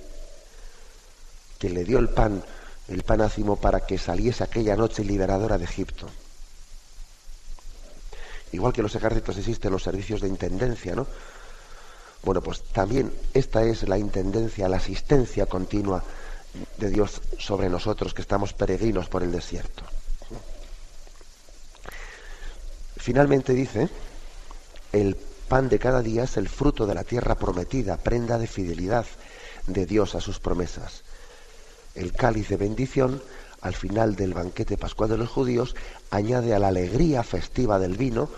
que 1.58 1.72
le 1.72 1.84
dio 1.84 1.98
el 1.98 2.10
pan, 2.10 2.44
el 2.88 3.02
pan 3.02 3.22
ácimo 3.22 3.56
para 3.56 3.80
que 3.80 3.98
saliese 3.98 4.44
aquella 4.44 4.76
noche 4.76 5.04
liberadora 5.04 5.58
de 5.58 5.64
Egipto. 5.64 6.08
Igual 8.52 8.74
que 8.74 8.82
en 8.82 8.84
los 8.84 8.96
ejércitos 8.96 9.38
existen 9.38 9.72
los 9.72 9.84
servicios 9.84 10.22
de 10.22 10.28
intendencia, 10.28 10.96
¿no? 10.96 11.06
Bueno, 12.24 12.42
pues 12.42 12.64
también 12.64 13.14
esta 13.34 13.64
es 13.64 13.88
la 13.88 13.98
intendencia, 13.98 14.68
la 14.68 14.78
asistencia 14.78 15.46
continua 15.46 16.04
de 16.78 16.90
Dios 16.90 17.22
sobre 17.38 17.70
nosotros 17.70 18.14
que 18.14 18.22
estamos 18.22 18.54
peregrinos 18.54 19.08
por 19.08 19.24
el 19.24 19.32
desierto. 19.32 19.84
Finalmente 22.98 23.54
dice, 23.54 23.90
el 24.92 25.16
pan 25.16 25.70
de 25.70 25.80
cada 25.80 26.02
día 26.02 26.24
es 26.24 26.38
el 26.38 26.50
fruto 26.50 26.86
de 26.86 26.96
la 26.96 27.04
tierra 27.04 27.36
prometida, 27.36 27.98
prenda 27.98 28.38
de 28.38 28.48
fidelidad 28.48 29.06
de 29.68 29.86
Dios 29.86 30.16
a 30.16 30.22
sus 30.22 30.40
promesas. 30.40 31.04
El 31.96 32.14
cáliz 32.14 32.50
de 32.50 32.58
bendición, 32.58 33.22
al 33.62 33.74
final 33.74 34.16
del 34.16 34.34
banquete 34.34 34.78
pascual 34.78 35.10
de 35.10 35.18
los 35.18 35.30
judíos, 35.30 35.76
añade 36.12 36.54
a 36.54 36.60
la 36.60 36.70
alegría 36.70 37.24
festiva 37.24 37.80
del 37.80 37.98
vino 37.98 38.30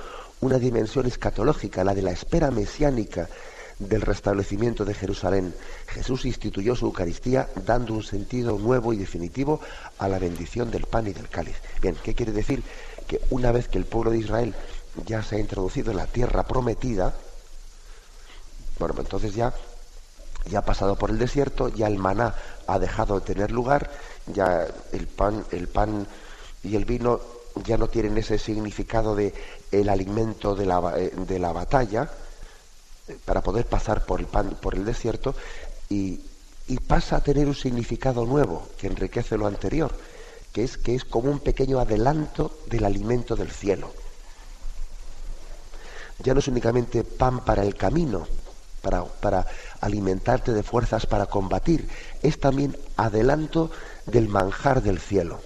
una 0.41 0.57
dimensión 0.57 1.05
escatológica, 1.05 1.83
la 1.83 1.93
de 1.93 2.01
la 2.01 2.11
espera 2.11 2.49
mesiánica 2.49 3.29
del 3.77 4.01
restablecimiento 4.01 4.85
de 4.85 4.93
Jerusalén. 4.93 5.53
Jesús 5.87 6.25
instituyó 6.25 6.75
su 6.75 6.85
Eucaristía 6.85 7.47
dando 7.65 7.93
un 7.93 8.03
sentido 8.03 8.57
nuevo 8.57 8.93
y 8.93 8.97
definitivo 8.97 9.59
a 9.97 10.07
la 10.07 10.19
bendición 10.19 10.69
del 10.71 10.85
pan 10.85 11.07
y 11.07 11.13
del 11.13 11.29
cáliz. 11.29 11.57
Bien, 11.81 11.95
¿qué 12.03 12.13
quiere 12.13 12.31
decir? 12.31 12.63
Que 13.07 13.21
una 13.29 13.51
vez 13.51 13.67
que 13.67 13.77
el 13.77 13.85
pueblo 13.85 14.11
de 14.11 14.19
Israel 14.19 14.53
ya 15.05 15.23
se 15.23 15.37
ha 15.37 15.39
introducido 15.39 15.91
en 15.91 15.97
la 15.97 16.07
tierra 16.07 16.43
prometida, 16.43 17.15
bueno, 18.77 18.93
pues 18.93 19.05
entonces 19.05 19.33
ya, 19.33 19.53
ya 20.49 20.59
ha 20.59 20.65
pasado 20.65 20.95
por 20.95 21.09
el 21.09 21.17
desierto, 21.17 21.69
ya 21.69 21.87
el 21.87 21.97
maná 21.97 22.35
ha 22.73 22.79
dejado 22.79 23.19
de 23.19 23.25
tener 23.25 23.51
lugar, 23.51 23.91
ya 24.27 24.67
el 24.91 25.07
pan, 25.07 25.45
el 25.51 25.67
pan 25.67 26.07
y 26.63 26.75
el 26.75 26.85
vino 26.85 27.19
ya 27.65 27.77
no 27.77 27.87
tienen 27.87 28.17
ese 28.17 28.37
significado 28.37 29.15
de 29.15 29.33
el 29.71 29.89
alimento 29.89 30.55
de 30.55 30.65
la, 30.65 30.93
eh, 30.97 31.11
de 31.15 31.39
la 31.39 31.51
batalla, 31.51 32.09
para 33.25 33.41
poder 33.41 33.65
pasar 33.65 34.05
por 34.05 34.19
el, 34.19 34.27
pan, 34.27 34.57
por 34.61 34.75
el 34.75 34.85
desierto 34.85 35.35
y, 35.89 36.19
pasa 36.87 37.17
a 37.17 37.23
tener 37.23 37.47
un 37.47 37.55
significado 37.55 38.25
nuevo 38.25 38.65
que 38.77 38.87
enriquece 38.87 39.37
lo 39.37 39.45
anterior, 39.45 39.93
que 40.53 40.63
es 40.63 40.77
que 40.77 40.95
es 40.95 41.03
como 41.03 41.29
un 41.29 41.39
pequeño 41.39 41.79
adelanto 41.79 42.59
del 42.67 42.85
alimento 42.85 43.35
del 43.35 43.51
cielo. 43.51 43.91
Ya 46.19 46.33
no 46.33 46.39
es 46.39 46.47
únicamente 46.47 47.03
pan 47.03 47.43
para 47.43 47.63
el 47.63 47.75
camino, 47.75 48.25
para, 48.81 49.45
alimentarte 49.79 50.53
de 50.53 50.63
fuerzas 50.63 51.05
para 51.05 51.27
combatir, 51.27 51.87
es 52.21 52.39
también 52.39 52.77
adelanto 52.97 53.71
del 54.05 54.27
manjar 54.27 54.81
del 54.81 54.99
cielo. 54.99 55.41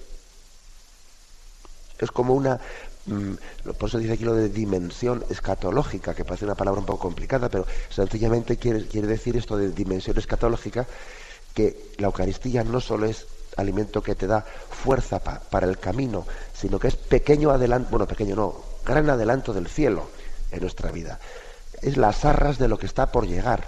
Es 1.98 2.10
como 2.10 2.34
una 2.34 2.60
Mm, 3.06 3.34
por 3.78 3.88
eso 3.88 3.98
dice 3.98 4.14
aquí 4.14 4.24
lo 4.24 4.34
de 4.34 4.48
dimensión 4.48 5.24
escatológica, 5.30 6.14
que 6.14 6.24
parece 6.24 6.44
una 6.44 6.56
palabra 6.56 6.80
un 6.80 6.86
poco 6.86 6.98
complicada, 6.98 7.48
pero 7.48 7.66
sencillamente 7.88 8.56
quiere, 8.56 8.86
quiere 8.86 9.06
decir 9.06 9.36
esto 9.36 9.56
de 9.56 9.70
dimensión 9.70 10.18
escatológica, 10.18 10.86
que 11.54 11.92
la 11.98 12.06
Eucaristía 12.06 12.64
no 12.64 12.80
solo 12.80 13.06
es 13.06 13.26
alimento 13.56 14.02
que 14.02 14.14
te 14.14 14.26
da 14.26 14.42
fuerza 14.42 15.20
para 15.20 15.66
el 15.66 15.78
camino, 15.78 16.26
sino 16.52 16.78
que 16.78 16.88
es 16.88 16.96
pequeño 16.96 17.50
adelanto, 17.50 17.90
bueno, 17.90 18.06
pequeño 18.06 18.36
no, 18.36 18.54
gran 18.84 19.08
adelanto 19.08 19.52
del 19.52 19.68
cielo 19.68 20.10
en 20.50 20.60
nuestra 20.60 20.90
vida. 20.90 21.18
Es 21.86 21.96
las 21.96 22.24
arras 22.24 22.58
de 22.58 22.66
lo 22.66 22.78
que 22.78 22.86
está 22.86 23.12
por 23.12 23.28
llegar. 23.28 23.64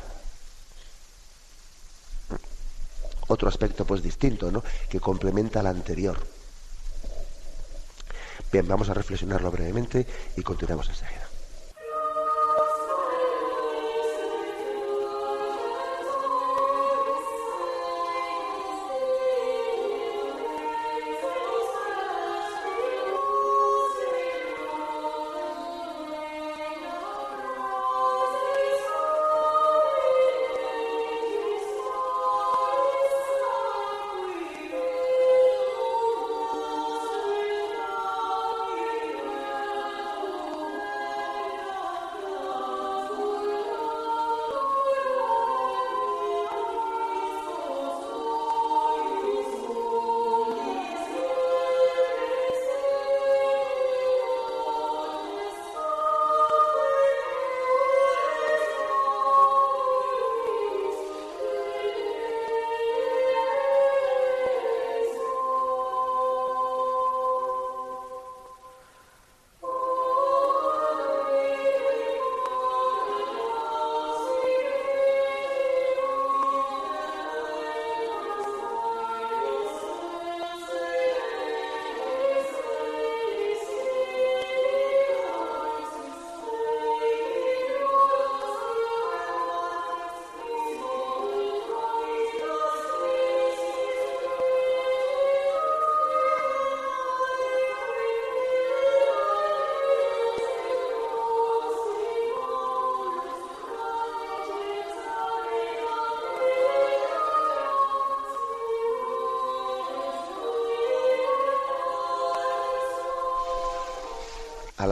Otro 3.28 3.48
aspecto 3.48 3.84
pues 3.84 4.02
distinto, 4.02 4.50
¿no? 4.50 4.64
Que 4.88 4.98
complementa 4.98 5.60
al 5.60 5.68
anterior. 5.68 6.18
Bien, 8.50 8.66
vamos 8.66 8.90
a 8.90 8.94
reflexionarlo 8.94 9.52
brevemente 9.52 10.04
y 10.36 10.42
continuamos 10.42 10.88
enseguida. 10.88 11.17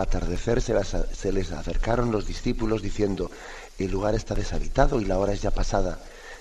Atardecer 0.06 0.62
se, 0.62 1.32
les 1.32 1.52
acercaron 1.52 2.12
los 2.12 2.26
discípulos 2.26 2.80
diciendo, 2.80 3.30
el 3.78 3.90
lugar 3.90 4.14
está 4.14 4.34
deshabitado 4.34 5.00
y 5.00 5.04
la 5.04 5.18
hora 5.18 5.32
es 5.32 5.42
ya 5.42 5.50
pasada. 5.50 5.98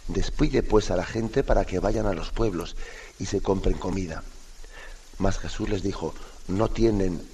Despide 0.08 0.62
pues 0.62 0.92
a 0.92 0.96
la 0.96 1.06
gente 1.06 1.44
para 1.44 1.66
que 1.66 1.80
vayan 1.80 2.06
a 2.06 2.14
los 2.14 2.30
pueblos 2.30 2.76
y 3.20 3.26
se 3.26 3.42
compren 3.42 3.78
comida. 3.78 4.24
Mas 5.18 5.40
Jesús 5.40 5.70
les 5.70 5.82
dijo, 5.82 6.14
no 6.48 6.70
tienen, 6.70 7.28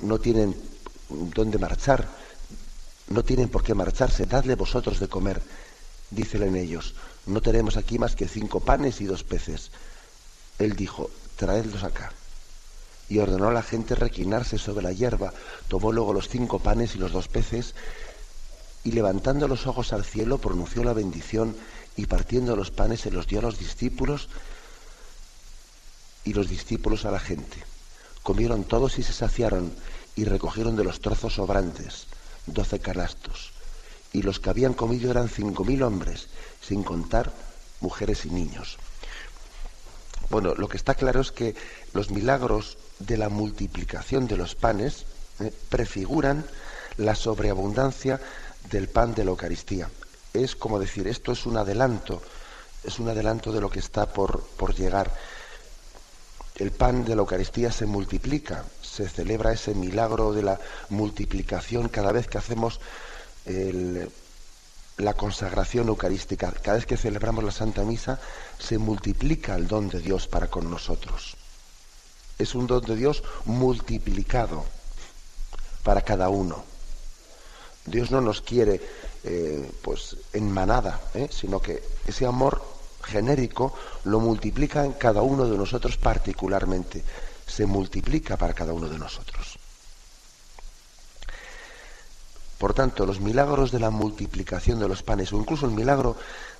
no 0.00 0.18
tienen 0.18 0.54
dónde 1.08 1.58
marchar, 1.58 2.08
no 3.08 3.24
tienen 3.24 3.48
por 3.48 3.64
qué 3.64 3.74
marcharse, 3.74 4.26
dadle 4.26 4.54
vosotros 4.54 5.00
de 5.00 5.08
comer. 5.08 5.42
Dícele 6.10 6.46
en 6.46 6.56
ellos, 6.56 6.94
no 7.26 7.40
tenemos 7.42 7.76
aquí 7.76 7.98
más 7.98 8.14
que 8.14 8.28
cinco 8.28 8.60
panes 8.60 9.00
y 9.00 9.04
dos 9.04 9.24
peces. 9.24 9.70
Él 10.58 10.76
dijo, 10.76 11.10
traedlos 11.36 11.82
acá. 11.82 12.12
Y 13.08 13.18
ordenó 13.18 13.48
a 13.48 13.52
la 13.52 13.62
gente 13.62 13.94
reclinarse 13.94 14.58
sobre 14.58 14.82
la 14.82 14.92
hierba, 14.92 15.32
tomó 15.68 15.92
luego 15.92 16.12
los 16.12 16.28
cinco 16.28 16.58
panes 16.58 16.94
y 16.94 16.98
los 16.98 17.12
dos 17.12 17.28
peces, 17.28 17.74
y 18.84 18.92
levantando 18.92 19.48
los 19.48 19.66
ojos 19.66 19.92
al 19.92 20.04
cielo 20.04 20.38
pronunció 20.38 20.84
la 20.84 20.92
bendición 20.92 21.56
y 21.96 22.06
partiendo 22.06 22.54
los 22.54 22.70
panes 22.70 23.00
se 23.00 23.10
los 23.10 23.26
dio 23.26 23.40
a 23.40 23.42
los 23.42 23.58
discípulos 23.58 24.28
y 26.24 26.32
los 26.32 26.48
discípulos 26.48 27.04
a 27.04 27.10
la 27.10 27.18
gente. 27.18 27.56
Comieron 28.22 28.64
todos 28.64 28.98
y 28.98 29.02
se 29.02 29.12
saciaron 29.12 29.72
y 30.14 30.24
recogieron 30.24 30.76
de 30.76 30.84
los 30.84 31.00
trozos 31.00 31.34
sobrantes 31.34 32.06
doce 32.52 32.78
canastos. 32.78 33.52
Y 34.12 34.22
los 34.22 34.40
que 34.40 34.50
habían 34.50 34.74
comido 34.74 35.10
eran 35.10 35.28
cinco 35.28 35.64
mil 35.64 35.82
hombres, 35.82 36.28
sin 36.60 36.82
contar 36.82 37.32
mujeres 37.80 38.24
y 38.24 38.30
niños. 38.30 38.78
Bueno, 40.30 40.54
lo 40.54 40.68
que 40.68 40.76
está 40.76 40.94
claro 40.94 41.20
es 41.20 41.32
que 41.32 41.54
los 41.92 42.10
milagros 42.10 42.78
de 42.98 43.16
la 43.16 43.28
multiplicación 43.28 44.26
de 44.26 44.36
los 44.36 44.54
panes 44.54 45.04
eh, 45.40 45.52
prefiguran 45.68 46.44
la 46.96 47.14
sobreabundancia 47.14 48.20
del 48.70 48.88
pan 48.88 49.14
de 49.14 49.24
la 49.24 49.30
Eucaristía. 49.30 49.88
Es 50.32 50.56
como 50.56 50.78
decir, 50.78 51.06
esto 51.08 51.32
es 51.32 51.46
un 51.46 51.56
adelanto, 51.56 52.22
es 52.84 52.98
un 52.98 53.08
adelanto 53.08 53.52
de 53.52 53.60
lo 53.60 53.70
que 53.70 53.78
está 53.78 54.06
por, 54.06 54.42
por 54.42 54.74
llegar. 54.74 55.14
El 56.56 56.72
pan 56.72 57.04
de 57.04 57.14
la 57.14 57.20
Eucaristía 57.20 57.70
se 57.70 57.86
multiplica, 57.86 58.64
se 58.82 59.08
celebra 59.08 59.52
ese 59.52 59.74
milagro 59.74 60.32
de 60.32 60.42
la 60.42 60.60
multiplicación 60.88 61.88
cada 61.88 62.10
vez 62.10 62.26
que 62.26 62.38
hacemos 62.38 62.80
la 64.98 65.14
consagración 65.14 65.88
eucarística. 65.88 66.50
Cada 66.50 66.76
vez 66.76 66.86
que 66.86 66.96
celebramos 66.96 67.44
la 67.44 67.52
Santa 67.52 67.82
Misa, 67.84 68.18
se 68.58 68.76
multiplica 68.76 69.54
el 69.54 69.68
don 69.68 69.88
de 69.88 70.00
Dios 70.00 70.26
para 70.26 70.48
con 70.48 70.68
nosotros. 70.68 71.36
Es 72.38 72.54
un 72.54 72.66
don 72.66 72.84
de 72.84 72.96
Dios 72.96 73.22
multiplicado 73.44 74.64
para 75.82 76.02
cada 76.02 76.28
uno. 76.28 76.64
Dios 77.84 78.10
no 78.10 78.20
nos 78.20 78.42
quiere 78.42 78.80
eh, 79.24 79.70
pues 79.82 80.16
en 80.32 80.52
manada, 80.52 81.00
¿eh? 81.14 81.28
sino 81.30 81.60
que 81.60 81.82
ese 82.06 82.26
amor 82.26 82.62
genérico 83.02 83.74
lo 84.04 84.20
multiplica 84.20 84.84
en 84.84 84.92
cada 84.92 85.22
uno 85.22 85.46
de 85.46 85.56
nosotros 85.56 85.96
particularmente, 85.96 87.02
se 87.46 87.66
multiplica 87.66 88.36
para 88.36 88.54
cada 88.54 88.72
uno 88.72 88.88
de 88.88 88.98
nosotros. 88.98 89.58
Por 92.58 92.74
tanto, 92.74 93.06
los 93.06 93.20
milagros 93.20 93.70
de 93.70 93.78
la 93.78 93.90
multiplicación 93.90 94.80
de 94.80 94.88
los 94.88 95.02
panes, 95.02 95.32
o 95.32 95.38
incluso 95.38 95.66
el 95.66 95.72
milagro 95.72 96.16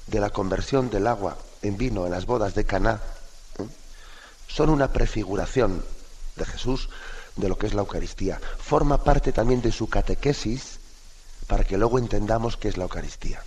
de 0.07 0.21
la 0.21 0.31
conversión 0.31 0.91
del 0.91 1.07
agua 1.07 1.37
en 1.61 1.77
vino 1.77 2.07
en 2.07 2.13
las 2.13 2.25
bodas 2.25 2.55
de 2.55 2.65
Caná. 2.65 3.01
Son 4.49 4.71
una 4.71 4.93
prefiguración 4.93 5.85
de 6.35 6.45
Jesús 6.45 6.89
de 7.37 7.49
lo 7.49 7.57
que 7.57 7.67
es 7.67 7.75
la 7.75 7.83
Eucaristía. 7.83 8.41
Forma 8.59 9.05
parte 9.05 9.33
también 9.33 9.63
de 9.63 9.71
su 9.71 9.89
catequesis 9.89 10.81
para 11.47 11.65
que 11.65 11.79
luego 11.79 11.99
entendamos 11.99 12.57
qué 12.57 12.69
es 12.69 12.77
la 12.77 12.85
Eucaristía. 12.85 13.43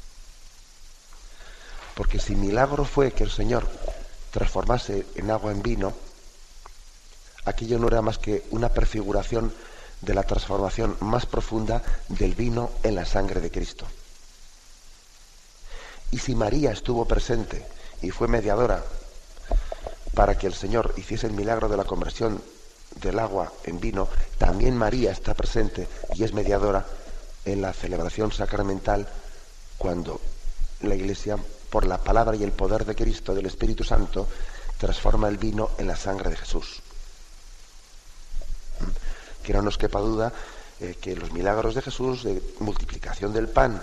Porque 1.95 2.19
si 2.19 2.35
milagro 2.35 2.85
fue 2.85 3.11
que 3.11 3.23
el 3.23 3.31
Señor 3.31 3.67
transformase 4.31 5.05
en 5.15 5.29
agua 5.29 5.51
en 5.51 5.61
vino, 5.61 5.93
aquello 7.43 7.77
no 7.79 7.87
era 7.87 8.01
más 8.01 8.17
que 8.17 8.45
una 8.51 8.69
prefiguración 8.69 9.53
de 9.99 10.13
la 10.13 10.23
transformación 10.23 10.95
más 11.01 11.25
profunda 11.25 11.83
del 12.07 12.33
vino 12.33 12.71
en 12.83 12.95
la 12.95 13.05
sangre 13.05 13.41
de 13.41 13.51
Cristo. 13.51 13.85
Y 16.11 16.19
si 16.19 16.33
María 16.33 16.71
estuvo 16.71 17.05
presente 17.05 17.65
y 18.01 18.09
fue 18.09 18.27
mediadora 18.27 18.83
para 20.13 20.37
que 20.37 20.47
el 20.47 20.53
Señor 20.53 20.93
hiciese 20.97 21.27
el 21.27 21.33
milagro 21.33 21.69
de 21.69 21.77
la 21.77 21.85
conversión 21.85 22.41
del 22.95 23.19
agua 23.19 23.51
en 23.63 23.79
vino, 23.79 24.07
también 24.37 24.75
María 24.75 25.11
está 25.11 25.33
presente 25.33 25.87
y 26.13 26.23
es 26.23 26.33
mediadora 26.33 26.85
en 27.45 27.61
la 27.61 27.73
celebración 27.73 28.31
sacramental 28.31 29.07
cuando 29.77 30.19
la 30.81 30.95
Iglesia, 30.95 31.37
por 31.69 31.85
la 31.85 31.97
palabra 31.97 32.35
y 32.35 32.43
el 32.43 32.51
poder 32.51 32.85
de 32.85 32.95
Cristo, 32.95 33.33
del 33.33 33.45
Espíritu 33.45 33.83
Santo, 33.83 34.27
transforma 34.77 35.27
el 35.27 35.37
vino 35.37 35.69
en 35.77 35.87
la 35.87 35.95
sangre 35.95 36.29
de 36.29 36.37
Jesús. 36.37 36.81
Que 39.43 39.53
no 39.53 39.61
nos 39.61 39.77
quepa 39.77 39.99
duda 39.99 40.33
eh, 40.79 40.95
que 40.99 41.15
los 41.15 41.31
milagros 41.31 41.75
de 41.75 41.81
Jesús, 41.81 42.23
de 42.23 42.41
multiplicación 42.59 43.33
del 43.33 43.47
pan 43.47 43.81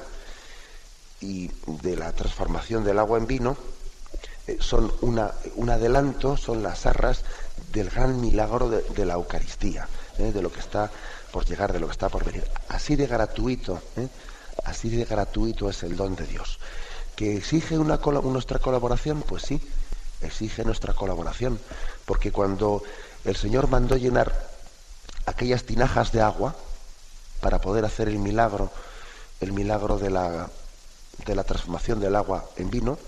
y 1.20 1.50
de 1.66 1.96
la 1.96 2.12
transformación 2.12 2.84
del 2.84 2.98
agua 2.98 3.18
en 3.18 3.26
vino, 3.26 3.56
son 4.60 4.92
una, 5.02 5.32
un 5.56 5.70
adelanto, 5.70 6.36
son 6.36 6.62
las 6.62 6.86
arras 6.86 7.24
del 7.72 7.90
gran 7.90 8.20
milagro 8.20 8.68
de, 8.70 9.04
la 9.04 9.14
Eucaristía, 9.14 9.88
eh, 10.18 10.32
de 10.32 10.42
lo 10.42 10.50
que 10.50 10.60
está 10.60 10.90
por 11.30 11.44
llegar, 11.44 11.72
de 11.72 11.80
lo 11.80 11.86
que 11.86 11.92
está 11.92 12.08
por 12.08 12.24
venir. 12.24 12.44
Así 12.68 12.96
de 12.96 13.06
gratuito, 13.06 13.82
¿eh? 13.96 14.08
así 14.64 14.88
de 14.88 15.04
gratuito 15.04 15.68
es 15.68 15.82
el 15.82 15.96
don 15.96 16.16
de 16.16 16.26
Dios. 16.26 16.58
¿Que 17.14 17.36
exige 17.36 17.78
una, 17.78 17.96
nuestra 17.96 18.58
colaboración? 18.58 19.22
Pues 19.22 19.42
sí, 19.42 19.60
exige 20.20 20.64
nuestra 20.64 20.94
colaboración. 20.94 21.58
Porque 22.06 22.32
cuando 22.32 22.82
el 23.24 23.36
Señor 23.36 23.68
mandó 23.68 23.96
llenar 23.96 24.48
aquellas 25.26 25.64
tinajas 25.64 26.12
de 26.12 26.22
agua 26.22 26.54
para 27.40 27.60
poder 27.60 27.84
hacer 27.84 28.08
el 28.08 28.18
milagro, 28.18 28.70
el 29.40 29.52
milagro 29.52 29.98
de 29.98 30.10
la, 30.10 30.48
de 31.26 31.34
la 31.34 31.44
transformación 31.44 32.00
del 32.00 32.16
agua 32.16 32.48
en 32.56 32.70
vino, 32.70 32.98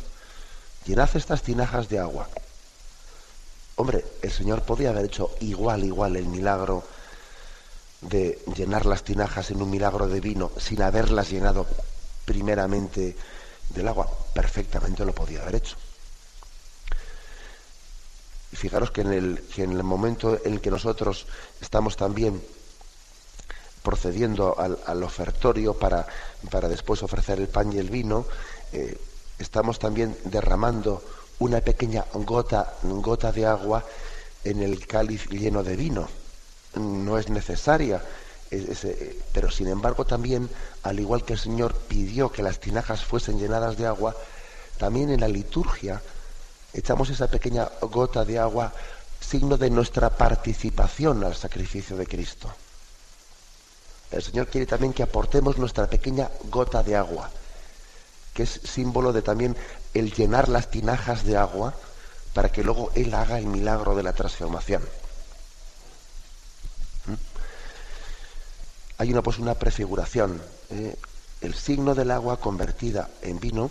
llenad 0.85 1.11
estas 1.14 1.43
tinajas 1.43 1.88
de 1.88 1.99
agua. 1.99 2.29
Hombre, 3.77 4.05
el 4.23 4.31
Señor 4.31 4.62
podía 4.62 4.90
haber 4.90 5.07
hecho 5.07 5.31
igual, 5.40 5.85
igual 5.85 6.16
el 6.16 6.27
milagro 6.27 6.85
de 8.03 8.43
llenar 8.57 8.87
las 8.87 9.05
tinajas 9.05 9.51
en 9.51 9.62
un 9.62 9.71
milagro 9.71 10.09
de 10.09 10.21
vino 10.21 10.51
sin 10.59 10.83
haberlas 10.83 11.31
llenado 11.31 11.66
primeramente 12.25 13.16
del 13.71 13.88
agua, 13.88 14.09
perfectamente 14.35 15.05
lo 15.05 15.14
podía 15.14 15.43
haber 15.43 15.57
hecho. 15.57 15.77
Y 18.53 18.57
fijaros 18.57 18.90
que 18.90 19.03
en 19.03 19.12
el, 19.12 19.45
en 19.57 19.73
el 19.73 19.83
momento 19.83 20.38
en 20.45 20.59
que 20.59 20.71
nosotros 20.71 21.27
estamos 21.61 21.97
también 21.97 22.43
procediendo 23.83 24.59
al, 24.59 25.03
ofertorio 25.03 25.75
para, 25.75 26.07
para, 26.51 26.69
después 26.69 27.03
ofrecer 27.03 27.38
el 27.40 27.49
pan 27.49 27.73
y 27.73 27.79
el 27.79 27.88
vino, 27.88 28.27
eh, 28.73 28.99
estamos 29.40 29.79
también 29.79 30.16
derramando 30.24 31.03
una 31.40 31.61
pequeña 31.61 32.05
gota, 32.12 32.74
gota 32.82 33.32
de 33.32 33.47
agua 33.47 33.84
en 34.45 34.62
el 34.62 34.86
cáliz 34.86 35.28
lleno 35.28 35.62
de 35.64 35.74
vino 35.74 36.09
no 36.74 37.18
es 37.18 37.28
necesaria, 37.28 38.03
pero 39.32 39.51
sin 39.51 39.68
embargo 39.68 40.05
también, 40.05 40.49
al 40.82 41.01
igual 41.01 41.24
que 41.24 41.34
el 41.34 41.38
Señor 41.38 41.74
pidió 41.74 42.30
que 42.30 42.43
las 42.43 42.61
tinajas 42.61 43.05
fuesen 43.05 43.38
llenadas 43.38 43.76
de 43.76 43.86
agua, 43.86 44.14
también 44.78 45.11
en 45.11 45.20
la 45.20 45.28
liturgia 45.28 46.01
echamos 46.72 47.11
esa 47.11 47.28
pequeña 47.28 47.68
gota 47.80 48.24
de 48.24 48.38
agua, 48.38 48.72
signo 49.20 49.57
de 49.57 49.70
nuestra 49.70 50.11
participación 50.11 51.24
al 51.24 51.34
sacrificio 51.34 51.97
de 51.97 52.07
Cristo. 52.07 52.49
El 54.11 54.22
Señor 54.22 54.49
quiere 54.49 54.66
también 54.66 54.93
que 54.93 55.03
aportemos 55.03 55.59
nuestra 55.59 55.86
pequeña 55.88 56.30
gota 56.51 56.82
de 56.82 56.97
agua, 56.97 57.30
que 58.35 58.45
es 58.45 58.61
símbolo 58.64 59.12
de 59.12 59.22
también 59.22 59.57
el 59.95 60.12
llenar 60.12 60.49
las 60.49 60.70
tinajas 60.70 61.24
de 61.24 61.37
agua 61.37 61.74
para 62.33 62.51
que 62.51 62.62
luego 62.62 62.91
Él 62.95 63.12
haga 63.14 63.39
el 63.39 63.47
milagro 63.47 63.95
de 63.95 64.03
la 64.03 64.12
transformación. 64.12 64.83
hay 69.01 69.11
una, 69.11 69.22
pues, 69.22 69.39
una 69.39 69.55
prefiguración. 69.55 70.43
¿eh? 70.68 70.95
el 71.41 71.55
signo 71.55 71.95
del 71.95 72.11
agua 72.11 72.39
convertida 72.39 73.09
en 73.22 73.41
vino 73.41 73.70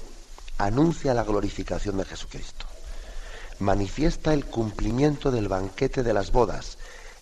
anuncia 0.58 1.14
la 1.14 1.24
glorificación 1.24 1.98
de 1.98 2.06
Jesucristo. 2.06 2.66
Manifiesta 3.60 4.34
el 4.34 4.46
cumplimiento 4.46 5.30
del 5.30 5.48
banquete 5.48 6.02
de 6.02 6.14
las 6.16 6.32
bodas 6.32 6.80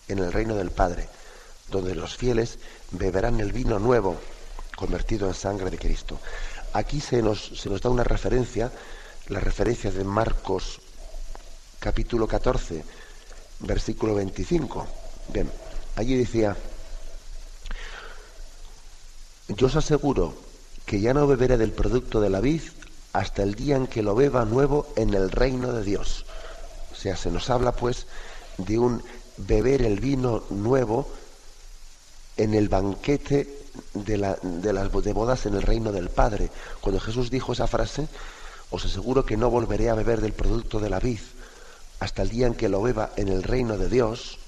en 0.08 0.20
el 0.20 0.32
reino 0.32 0.54
del 0.54 0.70
Padre, 0.70 1.06
donde 1.68 1.94
los 1.94 2.16
fieles 2.16 2.58
beberán 2.92 3.40
el 3.40 3.52
vino 3.52 3.78
nuevo 3.78 4.16
convertido 4.74 5.28
en 5.28 5.34
sangre 5.34 5.70
de 5.70 5.76
Cristo. 5.76 6.18
Aquí 6.72 7.00
se 7.00 7.22
nos, 7.22 7.52
da 7.82 7.90
una 7.90 8.04
referencia, 8.04 8.70
la 9.28 9.40
referencia 9.40 9.90
de 9.90 10.04
Marcos 10.04 10.80
capítulo 11.78 12.26
14, 12.26 12.84
versículo 13.60 14.14
25. 14.14 14.86
Bien, 15.32 15.50
allí 15.96 16.16
decía, 16.16 16.56
yo 19.48 19.66
os 19.66 19.76
aseguro 19.76 20.34
que 20.84 21.00
ya 21.00 21.14
no 21.14 21.26
beberé 21.26 21.56
del 21.56 21.72
producto 21.72 22.20
de 22.20 22.30
la 22.30 22.40
vid 22.40 22.62
hasta 23.12 23.42
el 23.42 23.54
día 23.54 23.76
en 23.76 23.86
que 23.86 24.02
lo 24.02 24.14
beba 24.14 24.44
nuevo 24.44 24.92
en 24.96 25.14
el 25.14 25.30
reino 25.30 25.72
de 25.72 25.84
Dios. 25.84 26.26
O 26.92 26.94
sea, 26.94 27.16
se 27.16 27.30
nos 27.30 27.48
habla 27.48 27.72
pues 27.72 28.06
de 28.58 28.78
un 28.78 29.02
beber 29.38 29.82
el 29.82 30.00
vino 30.00 30.44
nuevo 30.50 31.08
en 32.36 32.54
el 32.54 32.68
banquete 32.68 33.67
de, 33.94 34.16
la, 34.18 34.38
de 34.42 34.72
las 34.72 34.90
de 34.90 35.12
bodas 35.12 35.46
en 35.46 35.54
el 35.54 35.62
reino 35.62 35.92
del 35.92 36.10
Padre. 36.10 36.50
Cuando 36.80 37.00
Jesús 37.00 37.30
dijo 37.30 37.52
esa 37.52 37.66
frase, 37.66 38.08
os 38.70 38.84
aseguro 38.84 39.24
que 39.24 39.36
no 39.36 39.50
volveré 39.50 39.88
a 39.90 39.94
beber 39.94 40.20
del 40.20 40.32
producto 40.32 40.80
de 40.80 40.90
la 40.90 41.00
vid 41.00 41.20
hasta 42.00 42.22
el 42.22 42.28
día 42.28 42.46
en 42.46 42.54
que 42.54 42.68
lo 42.68 42.82
beba 42.82 43.10
en 43.16 43.28
el 43.28 43.42
reino 43.42 43.76
de 43.76 43.88
Dios, 43.88 44.38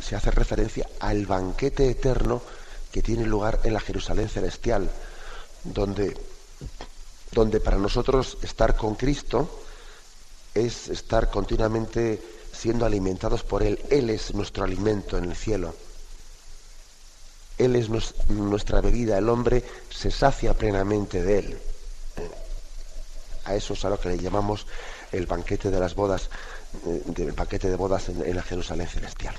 se 0.00 0.16
hace 0.16 0.30
referencia 0.30 0.88
al 1.00 1.26
banquete 1.26 1.90
eterno 1.90 2.42
que 2.90 3.02
tiene 3.02 3.26
lugar 3.26 3.60
en 3.64 3.74
la 3.74 3.80
Jerusalén 3.80 4.28
celestial, 4.28 4.90
donde, 5.64 6.16
donde 7.32 7.60
para 7.60 7.76
nosotros 7.76 8.38
estar 8.42 8.76
con 8.76 8.94
Cristo 8.94 9.62
es 10.54 10.88
estar 10.88 11.30
continuamente 11.30 12.22
siendo 12.52 12.86
alimentados 12.86 13.42
por 13.42 13.62
Él. 13.62 13.80
Él 13.90 14.10
es 14.10 14.34
nuestro 14.34 14.64
alimento 14.64 15.18
en 15.18 15.24
el 15.24 15.36
cielo. 15.36 15.74
Él 17.58 17.76
es 17.76 17.88
nuestra 18.28 18.80
bebida. 18.80 19.18
El 19.18 19.28
hombre 19.28 19.62
se 19.90 20.10
sacia 20.10 20.54
plenamente 20.54 21.22
de 21.22 21.38
Él. 21.38 21.58
A 23.44 23.54
eso 23.54 23.74
es 23.74 23.84
a 23.84 23.90
lo 23.90 24.00
que 24.00 24.08
le 24.08 24.18
llamamos 24.18 24.66
el 25.12 25.26
banquete 25.26 25.70
de 25.70 25.78
las 25.78 25.94
bodas, 25.94 26.30
eh, 26.86 27.02
del 27.06 27.30
banquete 27.32 27.70
de 27.70 27.76
bodas 27.76 28.08
en, 28.08 28.34
la 28.34 28.42
Jerusalén 28.42 28.88
celestial. 28.88 29.36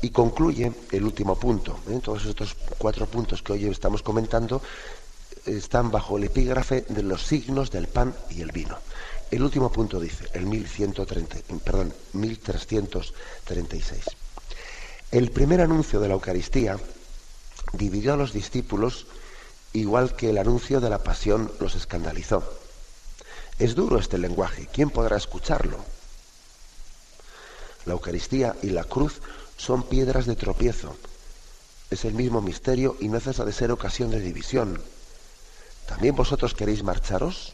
Y 0.00 0.10
concluye 0.10 0.72
el 0.90 1.04
último 1.04 1.38
punto. 1.38 1.78
¿eh? 1.88 2.00
Todos 2.02 2.24
estos 2.24 2.56
cuatro 2.78 3.06
puntos 3.06 3.42
que 3.42 3.52
hoy 3.52 3.66
estamos 3.66 4.02
comentando 4.02 4.60
están 5.46 5.90
bajo 5.90 6.18
el 6.18 6.24
epígrafe 6.24 6.84
de 6.88 7.02
los 7.02 7.26
signos 7.26 7.70
del 7.70 7.88
pan 7.88 8.14
y 8.30 8.42
el 8.42 8.52
vino. 8.52 8.78
El 9.30 9.42
último 9.42 9.70
punto 9.70 10.00
dice, 10.00 10.26
el 10.34 10.46
1130, 10.46 11.36
perdón, 11.64 11.94
1336. 12.12 14.04
El 15.12 15.30
primer 15.30 15.60
anuncio 15.60 16.00
de 16.00 16.08
la 16.08 16.14
Eucaristía 16.14 16.78
dividió 17.74 18.14
a 18.14 18.16
los 18.16 18.32
discípulos 18.32 19.06
igual 19.74 20.16
que 20.16 20.30
el 20.30 20.38
anuncio 20.38 20.80
de 20.80 20.88
la 20.88 21.02
pasión 21.02 21.52
los 21.60 21.74
escandalizó. 21.74 22.42
Es 23.58 23.74
duro 23.74 23.98
este 23.98 24.16
lenguaje, 24.16 24.70
¿quién 24.72 24.88
podrá 24.88 25.18
escucharlo? 25.18 25.84
La 27.84 27.92
Eucaristía 27.92 28.56
y 28.62 28.70
la 28.70 28.84
cruz 28.84 29.20
son 29.58 29.82
piedras 29.82 30.24
de 30.24 30.34
tropiezo. 30.34 30.96
Es 31.90 32.06
el 32.06 32.14
mismo 32.14 32.40
misterio 32.40 32.96
y 32.98 33.08
no 33.08 33.20
cesa 33.20 33.44
de 33.44 33.52
ser 33.52 33.70
ocasión 33.70 34.10
de 34.10 34.20
división. 34.20 34.82
¿También 35.86 36.16
vosotros 36.16 36.54
queréis 36.54 36.82
marcharos? 36.82 37.52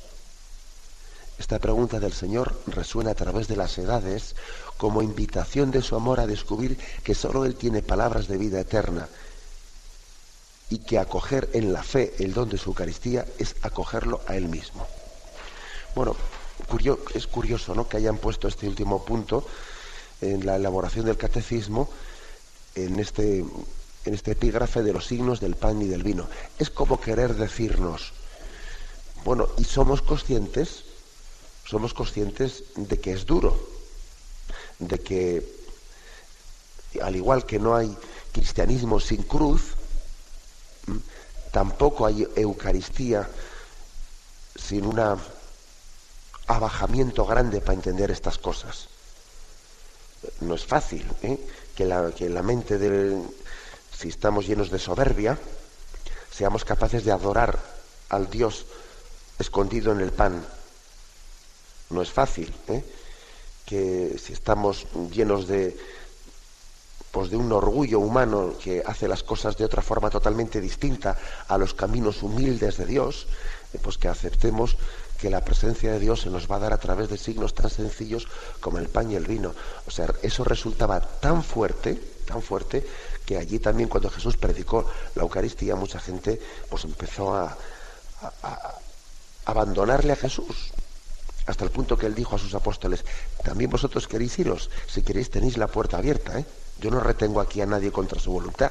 Esta 1.40 1.58
pregunta 1.58 1.98
del 1.98 2.12
Señor 2.12 2.56
resuena 2.68 3.10
a 3.10 3.16
través 3.16 3.48
de 3.48 3.56
las 3.56 3.76
edades 3.78 4.36
como 4.78 5.02
invitación 5.02 5.70
de 5.70 5.82
su 5.82 5.96
amor 5.96 6.20
a 6.20 6.26
descubrir 6.26 6.78
que 7.04 7.14
sólo 7.14 7.44
Él 7.44 7.56
tiene 7.56 7.82
palabras 7.82 8.28
de 8.28 8.38
vida 8.38 8.60
eterna 8.60 9.08
y 10.70 10.78
que 10.78 10.98
acoger 10.98 11.50
en 11.52 11.72
la 11.72 11.82
fe 11.82 12.14
el 12.20 12.32
don 12.32 12.48
de 12.48 12.58
su 12.58 12.70
Eucaristía 12.70 13.26
es 13.38 13.56
acogerlo 13.62 14.20
a 14.26 14.36
Él 14.36 14.48
mismo. 14.48 14.86
Bueno, 15.94 16.14
es 17.14 17.26
curioso 17.26 17.74
¿no? 17.74 17.88
que 17.88 17.96
hayan 17.96 18.18
puesto 18.18 18.46
este 18.46 18.68
último 18.68 19.04
punto 19.04 19.44
en 20.20 20.46
la 20.46 20.56
elaboración 20.56 21.06
del 21.06 21.16
catecismo 21.16 21.88
en 22.74 23.00
este, 23.00 23.38
en 23.38 24.14
este 24.14 24.32
epígrafe 24.32 24.82
de 24.82 24.92
los 24.92 25.06
signos 25.06 25.40
del 25.40 25.56
pan 25.56 25.82
y 25.82 25.86
del 25.86 26.04
vino. 26.04 26.28
Es 26.58 26.70
como 26.70 27.00
querer 27.00 27.34
decirnos, 27.34 28.12
bueno, 29.24 29.48
y 29.58 29.64
somos 29.64 30.02
conscientes, 30.02 30.84
somos 31.64 31.94
conscientes 31.94 32.64
de 32.76 33.00
que 33.00 33.12
es 33.12 33.26
duro, 33.26 33.77
de 34.78 34.98
que 35.00 35.58
al 37.02 37.16
igual 37.16 37.44
que 37.44 37.58
no 37.58 37.74
hay 37.76 37.96
cristianismo 38.32 39.00
sin 39.00 39.22
cruz, 39.22 39.74
tampoco 41.52 42.06
hay 42.06 42.26
Eucaristía 42.36 43.28
sin 44.56 44.86
un 44.86 45.00
abajamiento 46.46 47.26
grande 47.26 47.60
para 47.60 47.74
entender 47.74 48.10
estas 48.10 48.38
cosas. 48.38 48.88
No 50.40 50.54
es 50.54 50.64
fácil 50.64 51.06
¿eh? 51.22 51.38
que, 51.76 51.84
la, 51.84 52.10
que 52.10 52.28
la 52.28 52.42
mente 52.42 52.78
del, 52.78 53.22
si 53.96 54.08
estamos 54.08 54.46
llenos 54.46 54.70
de 54.70 54.78
soberbia, 54.78 55.38
seamos 56.30 56.64
capaces 56.64 57.04
de 57.04 57.12
adorar 57.12 57.58
al 58.08 58.30
Dios 58.30 58.66
escondido 59.38 59.92
en 59.92 60.00
el 60.00 60.12
pan. 60.12 60.44
No 61.90 62.02
es 62.02 62.10
fácil 62.10 62.52
¿eh? 62.68 62.84
Que 63.68 64.16
si 64.18 64.32
estamos 64.32 64.86
llenos 65.12 65.46
de, 65.46 65.76
pues 67.12 67.28
de 67.28 67.36
un 67.36 67.52
orgullo 67.52 68.00
humano 68.00 68.54
que 68.58 68.82
hace 68.86 69.06
las 69.06 69.22
cosas 69.22 69.58
de 69.58 69.66
otra 69.66 69.82
forma 69.82 70.08
totalmente 70.08 70.58
distinta 70.58 71.18
a 71.48 71.58
los 71.58 71.74
caminos 71.74 72.22
humildes 72.22 72.78
de 72.78 72.86
Dios, 72.86 73.26
eh, 73.74 73.78
pues 73.82 73.98
que 73.98 74.08
aceptemos 74.08 74.78
que 75.20 75.28
la 75.28 75.44
presencia 75.44 75.92
de 75.92 75.98
Dios 75.98 76.22
se 76.22 76.30
nos 76.30 76.50
va 76.50 76.56
a 76.56 76.60
dar 76.60 76.72
a 76.72 76.78
través 76.78 77.10
de 77.10 77.18
signos 77.18 77.52
tan 77.52 77.68
sencillos 77.68 78.26
como 78.60 78.78
el 78.78 78.88
pan 78.88 79.10
y 79.12 79.16
el 79.16 79.26
vino. 79.26 79.52
O 79.86 79.90
sea, 79.90 80.14
eso 80.22 80.44
resultaba 80.44 81.00
tan 81.00 81.44
fuerte, 81.44 82.00
tan 82.24 82.40
fuerte, 82.40 82.86
que 83.26 83.36
allí 83.36 83.58
también 83.58 83.90
cuando 83.90 84.08
Jesús 84.08 84.38
predicó 84.38 84.86
la 85.14 85.24
Eucaristía, 85.24 85.76
mucha 85.76 86.00
gente 86.00 86.40
pues 86.70 86.84
empezó 86.84 87.34
a, 87.34 87.54
a 88.42 88.74
abandonarle 89.44 90.12
a 90.12 90.16
Jesús, 90.16 90.72
hasta 91.48 91.64
el 91.64 91.70
punto 91.70 91.96
que 91.96 92.06
él 92.06 92.14
dijo 92.14 92.36
a 92.36 92.38
sus 92.38 92.54
apóstoles, 92.54 93.04
también 93.42 93.70
vosotros 93.70 94.06
queréis 94.06 94.38
iros, 94.38 94.70
si 94.86 95.02
queréis 95.02 95.30
tenéis 95.30 95.56
la 95.56 95.66
puerta 95.66 95.96
abierta, 95.96 96.38
¿eh? 96.38 96.44
Yo 96.78 96.90
no 96.90 97.00
retengo 97.00 97.40
aquí 97.40 97.60
a 97.60 97.66
nadie 97.66 97.90
contra 97.90 98.20
su 98.20 98.30
voluntad. 98.30 98.70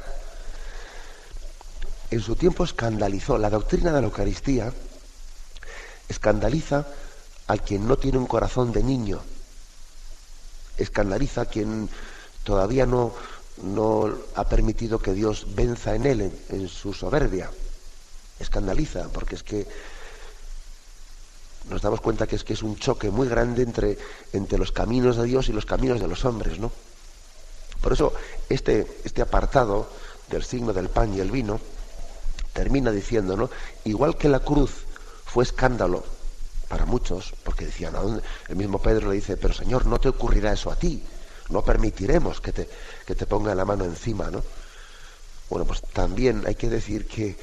En 2.11 2.21
su 2.21 2.35
tiempo 2.35 2.63
escandalizó 2.63 3.37
la 3.37 3.49
doctrina 3.49 3.91
de 3.91 3.99
la 3.99 4.07
Eucaristía, 4.07 4.71
escandaliza 6.07 6.85
al 7.47 7.61
quien 7.63 7.87
no 7.87 7.97
tiene 7.97 8.19
un 8.19 8.27
corazón 8.27 8.71
de 8.71 8.83
niño, 8.83 9.21
escandaliza 10.77 11.41
a 11.41 11.45
quien 11.45 11.89
todavía 12.43 12.85
no, 12.85 13.13
no 13.63 14.13
ha 14.35 14.47
permitido 14.47 14.99
que 14.99 15.13
Dios 15.13 15.47
venza 15.55 15.95
en 15.95 16.05
él, 16.05 16.31
en, 16.49 16.67
su 16.69 16.93
soberbia. 16.93 17.49
Escandaliza, 18.39 19.09
porque 19.09 19.35
es 19.35 19.41
que 19.41 19.67
nos 21.69 21.81
damos 21.81 22.01
cuenta 22.01 22.27
que 22.27 22.35
es 22.35 22.43
que 22.43 22.53
es 22.53 22.63
un 22.63 22.77
choque 22.77 23.09
muy 23.09 23.27
grande 23.27 23.63
entre, 23.63 23.97
entre 24.33 24.57
los 24.57 24.71
caminos 24.71 25.17
de 25.17 25.25
Dios 25.25 25.49
y 25.49 25.53
los 25.53 25.65
caminos 25.65 25.99
de 25.99 26.07
los 26.07 26.25
hombres, 26.25 26.59
¿no? 26.59 26.71
Por 27.81 27.93
eso 27.93 28.13
este, 28.49 28.99
este 29.03 29.21
apartado 29.21 29.89
del 30.29 30.43
signo 30.43 30.73
del 30.73 30.89
pan 30.89 31.13
y 31.13 31.19
el 31.19 31.31
vino 31.31 31.59
termina 32.53 32.91
diciendo, 32.91 33.37
¿no? 33.37 33.49
Igual 33.85 34.17
que 34.17 34.29
la 34.29 34.39
cruz 34.39 34.71
fue 35.25 35.43
escándalo 35.43 36.03
para 36.67 36.85
muchos, 36.85 37.33
porque 37.43 37.65
decían, 37.65 37.93
el 38.49 38.55
mismo 38.55 38.81
Pedro 38.81 39.09
le 39.09 39.15
dice, 39.15 39.37
pero 39.37 39.53
Señor, 39.53 39.85
no 39.85 39.99
te 39.99 40.09
ocurrirá 40.09 40.51
eso 40.51 40.71
a 40.71 40.75
ti, 40.75 41.01
no 41.49 41.63
permitiremos 41.63 42.41
que 42.41 42.51
te, 42.51 42.69
que 43.05 43.15
te 43.15 43.25
ponga 43.25 43.55
la 43.55 43.63
mano 43.63 43.85
encima, 43.85 44.29
¿no? 44.29 44.43
Bueno, 45.49 45.65
pues 45.65 45.81
también 45.93 46.43
hay 46.45 46.55
que 46.55 46.69
decir 46.69 47.07
que, 47.07 47.37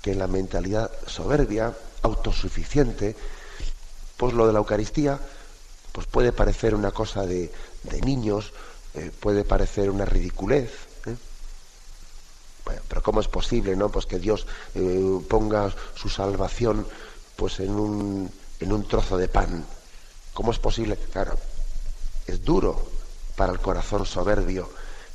que 0.00 0.14
la 0.14 0.28
mentalidad 0.28 0.90
soberbia, 1.06 1.74
autosuficiente, 2.02 3.16
pues 4.18 4.34
lo 4.34 4.46
de 4.46 4.52
la 4.52 4.58
Eucaristía, 4.58 5.18
pues 5.92 6.06
puede 6.06 6.32
parecer 6.32 6.74
una 6.74 6.90
cosa 6.90 7.24
de, 7.24 7.50
de 7.84 8.00
niños, 8.02 8.52
eh, 8.94 9.10
puede 9.18 9.44
parecer 9.44 9.88
una 9.88 10.04
ridiculez. 10.04 10.70
¿eh? 11.06 11.16
pero 12.88 13.02
¿cómo 13.02 13.20
es 13.20 13.28
posible, 13.28 13.76
no? 13.76 13.88
Pues 13.88 14.04
que 14.04 14.18
Dios 14.18 14.46
eh, 14.74 15.20
ponga 15.28 15.72
su 15.94 16.08
salvación 16.10 16.86
pues 17.36 17.60
en 17.60 17.70
un, 17.70 18.30
en 18.60 18.72
un 18.72 18.86
trozo 18.86 19.16
de 19.16 19.28
pan. 19.28 19.64
¿Cómo 20.34 20.52
es 20.52 20.58
posible? 20.58 20.96
Claro, 21.12 21.38
es 22.26 22.44
duro 22.44 22.90
para 23.36 23.52
el 23.52 23.60
corazón 23.60 24.04
soberbio 24.04 24.68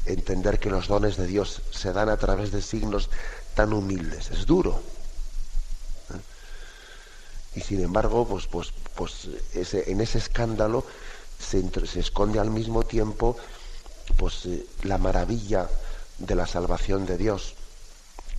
entender 0.05 0.59
que 0.59 0.69
los 0.69 0.87
dones 0.87 1.17
de 1.17 1.27
Dios 1.27 1.61
se 1.71 1.93
dan 1.93 2.09
a 2.09 2.17
través 2.17 2.51
de 2.51 2.61
signos 2.61 3.09
tan 3.55 3.73
humildes. 3.73 4.31
Es 4.31 4.45
duro. 4.45 4.81
Y 7.55 7.61
sin 7.61 7.81
embargo, 7.83 8.27
pues, 8.27 8.47
pues, 8.47 8.73
pues 8.95 9.27
en 9.53 10.01
ese 10.01 10.17
escándalo 10.17 10.85
se, 11.39 11.63
se 11.87 11.99
esconde 11.99 12.39
al 12.39 12.49
mismo 12.49 12.83
tiempo 12.83 13.37
pues 14.17 14.45
eh, 14.45 14.65
la 14.83 14.97
maravilla 14.97 15.69
de 16.17 16.35
la 16.35 16.47
salvación 16.47 17.05
de 17.05 17.17
Dios, 17.17 17.55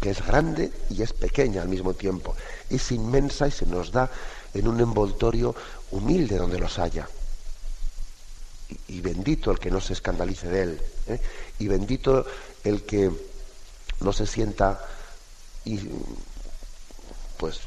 que 0.01 0.11
es 0.11 0.25
grande 0.25 0.73
y 0.91 1.03
es 1.03 1.13
pequeña 1.13 1.63
al 1.63 1.69
mismo 1.69 1.95
tiempo. 1.95 2.35
Es 2.71 2.93
inmensa 2.93 3.49
y 3.49 3.51
se 3.51 3.67
nos 3.67 3.93
da 3.93 4.11
en 4.53 4.69
un 4.69 4.81
envoltorio 4.81 5.55
humilde 5.91 6.37
donde 6.37 6.59
los 6.59 6.79
haya. 6.79 7.09
Y, 8.89 9.01
bendito 9.01 9.51
el 9.51 9.59
que 9.59 9.71
no 9.71 9.81
se 9.81 9.93
escandalice 9.93 10.49
de 10.49 10.63
él. 10.63 10.83
¿eh? 11.07 11.21
Y 11.59 11.69
bendito 11.69 12.25
el 12.65 12.83
que 12.83 13.11
no 14.01 14.13
se 14.13 14.27
sienta 14.27 14.81
y 15.65 15.79
pues 17.37 17.61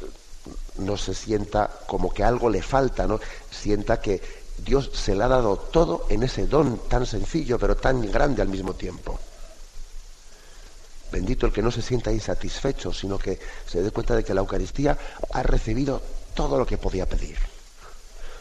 no 0.78 0.98
se 0.98 1.14
sienta 1.14 1.70
como 1.88 2.14
que 2.14 2.24
algo 2.24 2.50
le 2.50 2.62
falta, 2.62 3.08
¿no? 3.08 3.20
Sienta 3.50 4.00
que 4.00 4.22
Dios 4.58 4.92
se 4.94 5.16
le 5.16 5.24
ha 5.24 5.28
dado 5.28 5.58
todo 5.58 6.06
en 6.10 6.24
ese 6.24 6.48
don 6.48 6.80
tan 6.90 7.06
sencillo 7.06 7.60
pero 7.60 7.76
tan 7.76 8.12
grande 8.12 8.42
al 8.42 8.48
mismo 8.48 8.74
tiempo. 8.74 9.20
Bendito 11.12 11.46
el 11.46 11.54
que 11.54 11.62
no 11.62 11.72
se 11.72 11.82
sienta 11.82 12.12
insatisfecho, 12.12 12.92
sino 12.92 13.18
que 13.18 13.40
se 13.66 13.82
dé 13.82 13.92
cuenta 13.92 14.16
de 14.16 14.24
que 14.24 14.34
la 14.34 14.42
Eucaristía 14.42 14.98
ha 15.32 15.44
recibido 15.44 16.02
todo 16.34 16.58
lo 16.58 16.66
que 16.66 16.78
podía 16.78 17.08
pedir. 17.08 17.38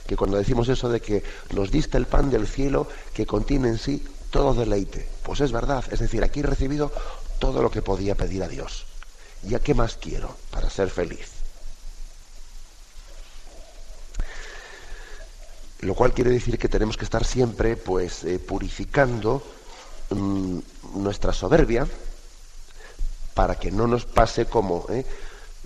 Que 0.06 0.16
cuando 0.16 0.36
decimos 0.36 0.68
eso 0.68 0.88
de 0.88 1.00
que 1.00 1.22
nos 1.50 1.70
diste 1.70 1.96
el 1.96 2.06
pan 2.06 2.30
del 2.30 2.46
cielo 2.46 2.88
que 3.14 3.26
contiene 3.26 3.68
en 3.68 3.78
sí 3.78 4.04
todo 4.30 4.54
deleite, 4.54 5.08
pues 5.22 5.40
es 5.40 5.52
verdad, 5.52 5.84
es 5.90 6.00
decir, 6.00 6.22
aquí 6.24 6.40
he 6.40 6.44
recibido 6.44 6.92
todo 7.38 7.62
lo 7.62 7.70
que 7.70 7.82
podía 7.82 8.14
pedir 8.14 8.42
a 8.42 8.48
Dios. 8.48 8.86
¿Y 9.44 9.54
a 9.54 9.60
qué 9.60 9.74
más 9.74 9.96
quiero 9.96 10.36
para 10.50 10.70
ser 10.70 10.90
feliz? 10.90 11.36
Lo 15.80 15.94
cual 15.94 16.12
quiere 16.12 16.30
decir 16.30 16.58
que 16.58 16.68
tenemos 16.68 16.96
que 16.96 17.04
estar 17.04 17.24
siempre 17.24 17.76
pues 17.76 18.24
eh, 18.24 18.38
purificando 18.38 19.42
mm, 20.10 20.58
nuestra 20.94 21.32
soberbia 21.32 21.86
para 23.34 23.56
que 23.56 23.70
no 23.70 23.86
nos 23.86 24.06
pase 24.06 24.46
como, 24.46 24.86
eh, 24.88 25.04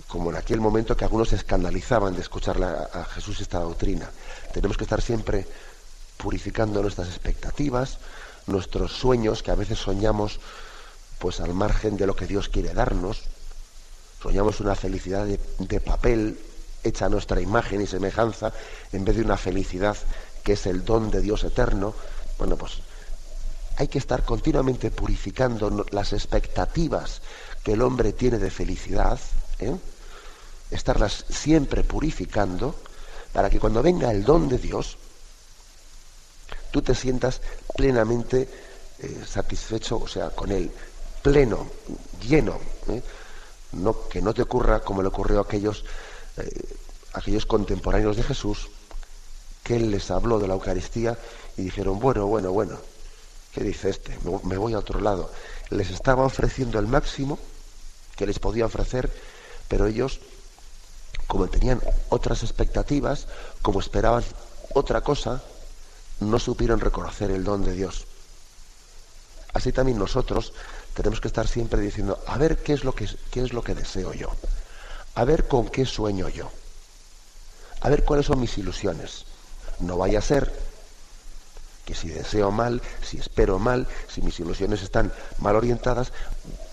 como 0.07 0.29
en 0.29 0.35
aquel 0.35 0.59
momento 0.59 0.97
que 0.97 1.05
algunos 1.05 1.29
se 1.29 1.37
escandalizaban 1.37 2.13
de 2.13 2.21
escuchar 2.21 2.61
a 2.61 3.05
Jesús 3.05 3.39
esta 3.39 3.59
doctrina. 3.59 4.09
Tenemos 4.51 4.75
que 4.75 4.83
estar 4.83 5.01
siempre 5.01 5.47
purificando 6.17 6.81
nuestras 6.81 7.07
expectativas, 7.07 7.97
nuestros 8.47 8.91
sueños, 8.91 9.41
que 9.41 9.51
a 9.51 9.55
veces 9.55 9.79
soñamos 9.79 10.39
pues 11.19 11.39
al 11.39 11.53
margen 11.53 11.97
de 11.97 12.07
lo 12.07 12.15
que 12.15 12.27
Dios 12.27 12.49
quiere 12.49 12.73
darnos. 12.73 13.23
Soñamos 14.21 14.59
una 14.59 14.75
felicidad 14.75 15.25
de, 15.25 15.39
de 15.59 15.79
papel, 15.79 16.37
hecha 16.83 17.09
nuestra 17.09 17.41
imagen 17.41 17.81
y 17.81 17.87
semejanza, 17.87 18.53
en 18.91 19.05
vez 19.05 19.15
de 19.15 19.23
una 19.23 19.37
felicidad 19.37 19.97
que 20.43 20.53
es 20.53 20.65
el 20.65 20.83
don 20.83 21.11
de 21.11 21.21
Dios 21.21 21.43
eterno. 21.43 21.93
Bueno, 22.37 22.57
pues 22.57 22.81
hay 23.77 23.87
que 23.87 23.99
estar 23.99 24.23
continuamente 24.23 24.91
purificando 24.91 25.85
las 25.91 26.13
expectativas 26.13 27.21
que 27.63 27.73
el 27.73 27.81
hombre 27.81 28.13
tiene 28.13 28.37
de 28.37 28.49
felicidad, 28.49 29.19
¿eh? 29.59 29.75
estarlas 30.71 31.25
siempre 31.29 31.83
purificando, 31.83 32.75
para 33.33 33.49
que 33.49 33.59
cuando 33.59 33.81
venga 33.81 34.11
el 34.11 34.23
don 34.23 34.49
de 34.49 34.57
Dios, 34.57 34.97
tú 36.71 36.81
te 36.81 36.95
sientas 36.95 37.41
plenamente 37.75 38.49
eh, 38.99 39.23
satisfecho, 39.27 39.97
o 39.97 40.07
sea, 40.07 40.29
con 40.29 40.51
él, 40.51 40.71
pleno, 41.21 41.67
lleno. 42.27 42.59
¿eh? 42.89 43.01
No, 43.73 44.09
que 44.09 44.21
no 44.21 44.33
te 44.33 44.41
ocurra 44.41 44.81
como 44.81 45.01
le 45.01 45.07
ocurrió 45.07 45.39
a 45.39 45.43
aquellos, 45.43 45.85
aquellos 47.13 47.45
contemporáneos 47.45 48.17
de 48.17 48.23
Jesús, 48.23 48.69
que 49.63 49.75
él 49.75 49.91
les 49.91 50.09
habló 50.11 50.39
de 50.39 50.47
la 50.47 50.53
Eucaristía 50.53 51.17
y 51.57 51.63
dijeron, 51.63 51.99
bueno, 51.99 52.25
bueno, 52.27 52.51
bueno, 52.51 52.77
¿qué 53.53 53.63
dice 53.63 53.89
este? 53.89 54.17
Me 54.43 54.57
voy 54.57 54.73
a 54.73 54.79
otro 54.79 54.99
lado. 54.99 55.31
Les 55.69 55.89
estaba 55.89 56.25
ofreciendo 56.25 56.79
el 56.79 56.87
máximo 56.87 57.37
que 58.15 58.25
les 58.25 58.39
podía 58.39 58.65
ofrecer, 58.65 59.11
pero 59.67 59.87
ellos, 59.87 60.19
como 61.27 61.47
tenían 61.47 61.81
otras 62.09 62.43
expectativas, 62.43 63.27
como 63.61 63.79
esperaban 63.79 64.23
otra 64.73 65.01
cosa, 65.01 65.43
no 66.19 66.39
supieron 66.39 66.79
reconocer 66.79 67.31
el 67.31 67.43
don 67.43 67.63
de 67.63 67.73
Dios. 67.73 68.05
Así 69.53 69.71
también 69.71 69.97
nosotros 69.97 70.53
tenemos 70.93 71.19
que 71.19 71.27
estar 71.27 71.47
siempre 71.47 71.81
diciendo, 71.81 72.19
a 72.27 72.37
ver 72.37 72.57
qué 72.63 72.73
es 72.73 72.83
lo 72.83 72.93
que, 72.93 73.09
qué 73.31 73.43
es 73.43 73.53
lo 73.53 73.63
que 73.63 73.75
deseo 73.75 74.13
yo, 74.13 74.29
a 75.15 75.23
ver 75.25 75.47
con 75.47 75.69
qué 75.69 75.85
sueño 75.85 76.29
yo, 76.29 76.49
a 77.81 77.89
ver 77.89 78.03
cuáles 78.03 78.25
son 78.25 78.39
mis 78.39 78.57
ilusiones. 78.57 79.25
No 79.79 79.97
vaya 79.97 80.19
a 80.19 80.21
ser 80.21 80.51
que 81.85 81.95
si 81.95 82.09
deseo 82.09 82.51
mal, 82.51 82.81
si 83.03 83.17
espero 83.17 83.59
mal, 83.59 83.87
si 84.07 84.21
mis 84.21 84.39
ilusiones 84.39 84.83
están 84.83 85.11
mal 85.39 85.55
orientadas, 85.55 86.11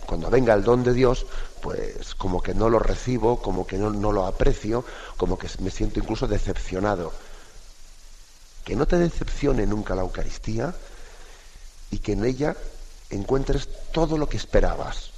cuando 0.07 0.31
venga 0.31 0.55
el 0.55 0.65
don 0.65 0.85
de 0.85 0.93
Dios, 0.93 1.27
pues 1.61 2.15
como 2.15 2.43
que 2.43 2.55
no 2.55 2.69
lo 2.69 2.79
recibo, 2.79 3.43
como 3.43 3.67
que 3.67 3.77
no, 3.79 3.91
lo 3.91 4.27
aprecio, 4.27 4.85
como 5.17 5.39
que 5.39 5.49
me 5.61 5.71
siento 5.71 6.01
incluso 6.01 6.27
decepcionado. 6.27 7.13
Que 8.65 8.77
no 8.77 8.87
te 8.87 8.99
decepcione 8.99 9.67
nunca 9.67 9.95
la 9.95 10.03
Eucaristía 10.03 10.75
y 11.91 11.99
que 11.99 12.13
en 12.13 12.25
ella 12.25 12.57
encuentres 13.11 13.69
todo 13.93 14.19
lo 14.19 14.29
que 14.29 14.37
esperabas, 14.37 15.11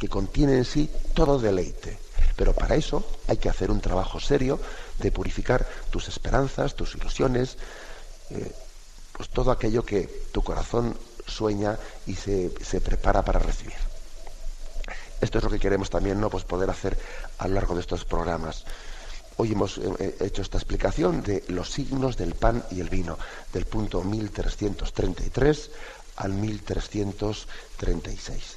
que 0.00 0.08
contiene 0.08 0.56
en 0.56 0.64
sí 0.64 0.90
todo 1.14 1.38
deleite. 1.38 1.98
Pero 2.34 2.54
para 2.54 2.74
eso 2.74 3.04
hay 3.28 3.36
que 3.36 3.50
hacer 3.50 3.70
un 3.70 3.82
trabajo 3.82 4.18
serio 4.18 4.58
de 4.98 5.12
purificar 5.12 5.68
tus 5.90 6.08
esperanzas, 6.08 6.74
tus 6.74 6.94
ilusiones, 6.94 7.58
eh, 8.30 8.50
pues 9.12 9.28
todo 9.28 9.50
aquello 9.50 9.84
que 9.84 10.24
tu 10.32 10.42
corazón 10.42 10.96
sueña 11.26 11.78
y 12.06 12.14
se, 12.14 12.50
prepara 12.82 13.22
para 13.22 13.40
recibir. 13.40 13.76
Esto 15.20 15.36
es 15.36 15.44
lo 15.44 15.50
que 15.50 15.60
queremos 15.60 15.90
también 15.90 16.18
¿no? 16.18 16.30
pues 16.30 16.44
poder 16.44 16.70
hacer 16.70 16.98
a 17.36 17.46
lo 17.46 17.56
largo 17.56 17.74
de 17.74 17.82
estos 17.82 18.06
programas. 18.06 18.64
Hoy 19.36 19.52
hemos 19.52 19.76
eh, 19.76 19.82
eh, 19.98 20.16
hecho 20.20 20.40
esta 20.40 20.56
explicación 20.56 21.22
de 21.22 21.44
los 21.48 21.70
signos 21.70 22.16
del 22.16 22.34
pan 22.34 22.64
y 22.70 22.80
el 22.80 22.88
vino, 22.88 23.18
del 23.52 23.66
punto 23.66 24.02
1333 24.02 25.70
al 26.16 26.32
1336. 26.32 28.56